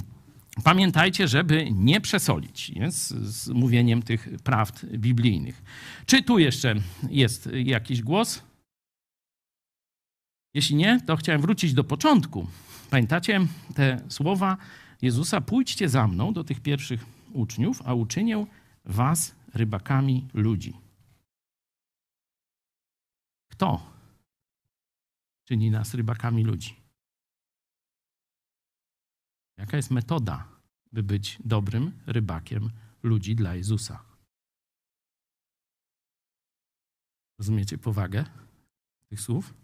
[0.64, 2.90] pamiętajcie, żeby nie przesolić nie?
[2.90, 5.62] Z, z mówieniem tych prawd biblijnych.
[6.06, 6.74] Czy tu jeszcze
[7.10, 8.42] jest jakiś głos?
[10.54, 12.46] Jeśli nie, to chciałem wrócić do początku.
[12.90, 13.40] Pamiętacie
[13.74, 14.56] te słowa
[15.02, 15.40] Jezusa?
[15.40, 18.46] Pójdźcie za mną do tych pierwszych uczniów, a uczynię
[18.84, 20.80] was rybakami ludzi.
[23.48, 23.92] Kto
[25.44, 26.76] czyni nas rybakami ludzi?
[29.56, 30.48] Jaka jest metoda,
[30.92, 32.70] by być dobrym rybakiem
[33.02, 34.04] ludzi dla Jezusa?
[37.38, 38.24] Rozumiecie powagę
[39.08, 39.54] tych słów?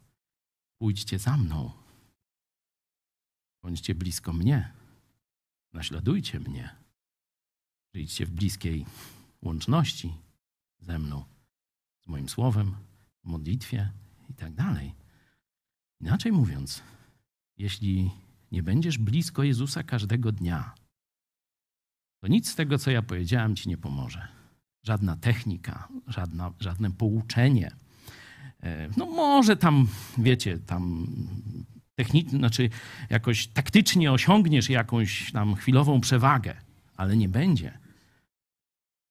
[0.79, 1.73] Pójdźcie za mną.
[3.63, 4.73] Bądźcie blisko mnie.
[5.73, 6.88] Naśladujcie mnie.
[7.95, 8.87] Żyjcie w bliskiej
[9.43, 10.13] łączności
[10.81, 11.25] ze mną,
[12.05, 12.75] z moim słowem,
[13.25, 13.93] modlitwie
[14.31, 14.95] i tak dalej.
[16.01, 16.83] Inaczej mówiąc,
[17.57, 18.11] jeśli
[18.53, 20.75] nie będziesz blisko Jezusa każdego dnia,
[22.21, 24.29] to nic z tego, co ja powiedziałem, ci nie pomoże.
[24.83, 27.71] Żadna technika, żadna, żadne pouczenie.
[28.61, 29.89] E, No może tam,
[30.19, 31.07] wiecie, tam
[31.95, 32.71] technicznie, znaczy
[33.11, 36.57] jakoś taktycznie osiągniesz jakąś tam chwilową przewagę,
[36.99, 37.79] ale nie będzie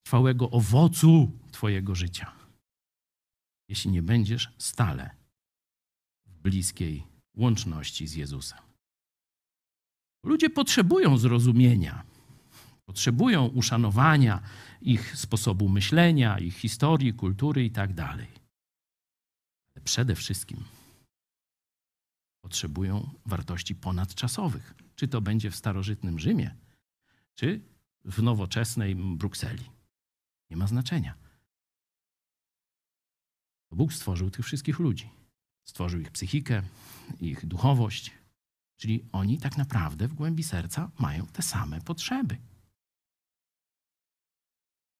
[0.06, 2.32] trwałego owocu twojego życia,
[3.70, 5.10] jeśli nie będziesz stale
[6.26, 7.04] w bliskiej
[7.36, 8.60] łączności z Jezusem.
[10.24, 12.04] Ludzie potrzebują zrozumienia,
[12.86, 14.42] potrzebują uszanowania
[14.82, 18.00] ich sposobu myślenia, ich historii, kultury i tak.
[18.00, 18.28] Ale
[19.84, 20.64] przede wszystkim
[22.44, 24.74] potrzebują wartości ponadczasowych.
[24.96, 26.56] Czy to będzie w starożytnym Rzymie,
[27.36, 27.62] czy
[28.08, 29.70] w nowoczesnej Brukseli.
[30.50, 31.16] Nie ma znaczenia.
[33.72, 35.10] Bóg stworzył tych wszystkich ludzi.
[35.68, 36.64] Stworzył ich psychikę,
[37.22, 38.12] ich duchowość,
[38.78, 42.38] czyli oni tak naprawdę w głębi serca mają te same potrzeby.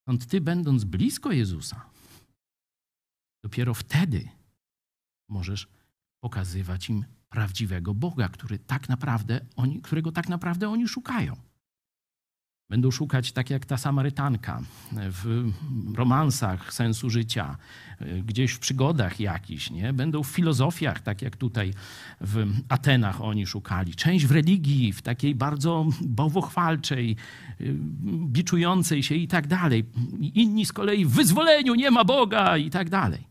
[0.02, 1.90] Stąd ty, będąc blisko Jezusa,
[3.44, 4.30] dopiero wtedy
[5.30, 5.68] możesz
[6.20, 11.47] pokazywać im prawdziwego Boga, który tak naprawdę oni, którego tak naprawdę oni szukają.
[12.70, 14.62] Będą szukać, tak jak ta Samarytanka,
[14.92, 15.52] w
[15.96, 17.58] romansach sensu życia,
[18.24, 19.94] gdzieś w przygodach jakichś, nie?
[19.94, 21.74] Będą w filozofiach, tak jak tutaj
[22.22, 23.96] w Atenach oni szukali.
[23.96, 27.16] Część w religii, w takiej bardzo bałwochwalczej,
[28.28, 29.86] biczującej się i tak dalej.
[30.20, 33.28] Inni z kolei w wyzwoleniu nie ma Boga i tak dalej.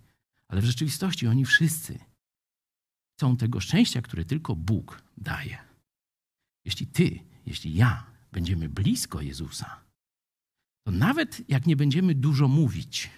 [0.48, 1.98] Ale w rzeczywistości oni wszyscy
[3.16, 5.58] chcą tego szczęścia, które tylko Bóg daje.
[6.64, 9.84] Jeśli ty, jeśli ja będziemy blisko Jezusa,
[10.86, 13.10] to nawet jak nie będziemy dużo mówić,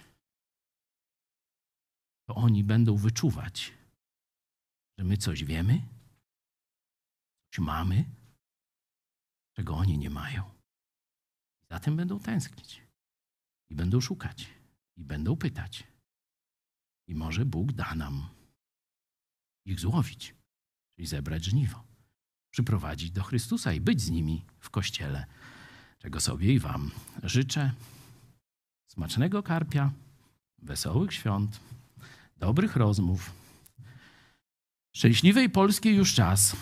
[2.27, 3.73] to oni będą wyczuwać,
[4.97, 5.81] że my coś wiemy,
[7.51, 8.05] coś mamy,
[9.55, 10.43] czego oni nie mają.
[11.71, 12.81] Zatem będą tęsknić
[13.69, 14.47] i będą szukać
[14.97, 15.87] i będą pytać.
[17.07, 18.29] I może Bóg da nam
[19.65, 20.35] ich złowić,
[20.95, 21.88] czyli zebrać żniwo,
[22.51, 25.25] przyprowadzić do Chrystusa i być z nimi w kościele,
[25.99, 26.91] czego sobie i Wam
[27.23, 27.71] życzę.
[28.87, 29.91] Smacznego karpia,
[30.61, 31.59] wesołych świąt,
[32.37, 33.31] dobrych rozmów,
[34.95, 36.55] szczęśliwej Polskiej już czas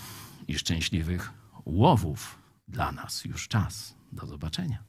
[0.47, 1.31] i szczęśliwych
[1.65, 3.97] łowów dla nas już czas.
[4.11, 4.83] Do zobaczenia.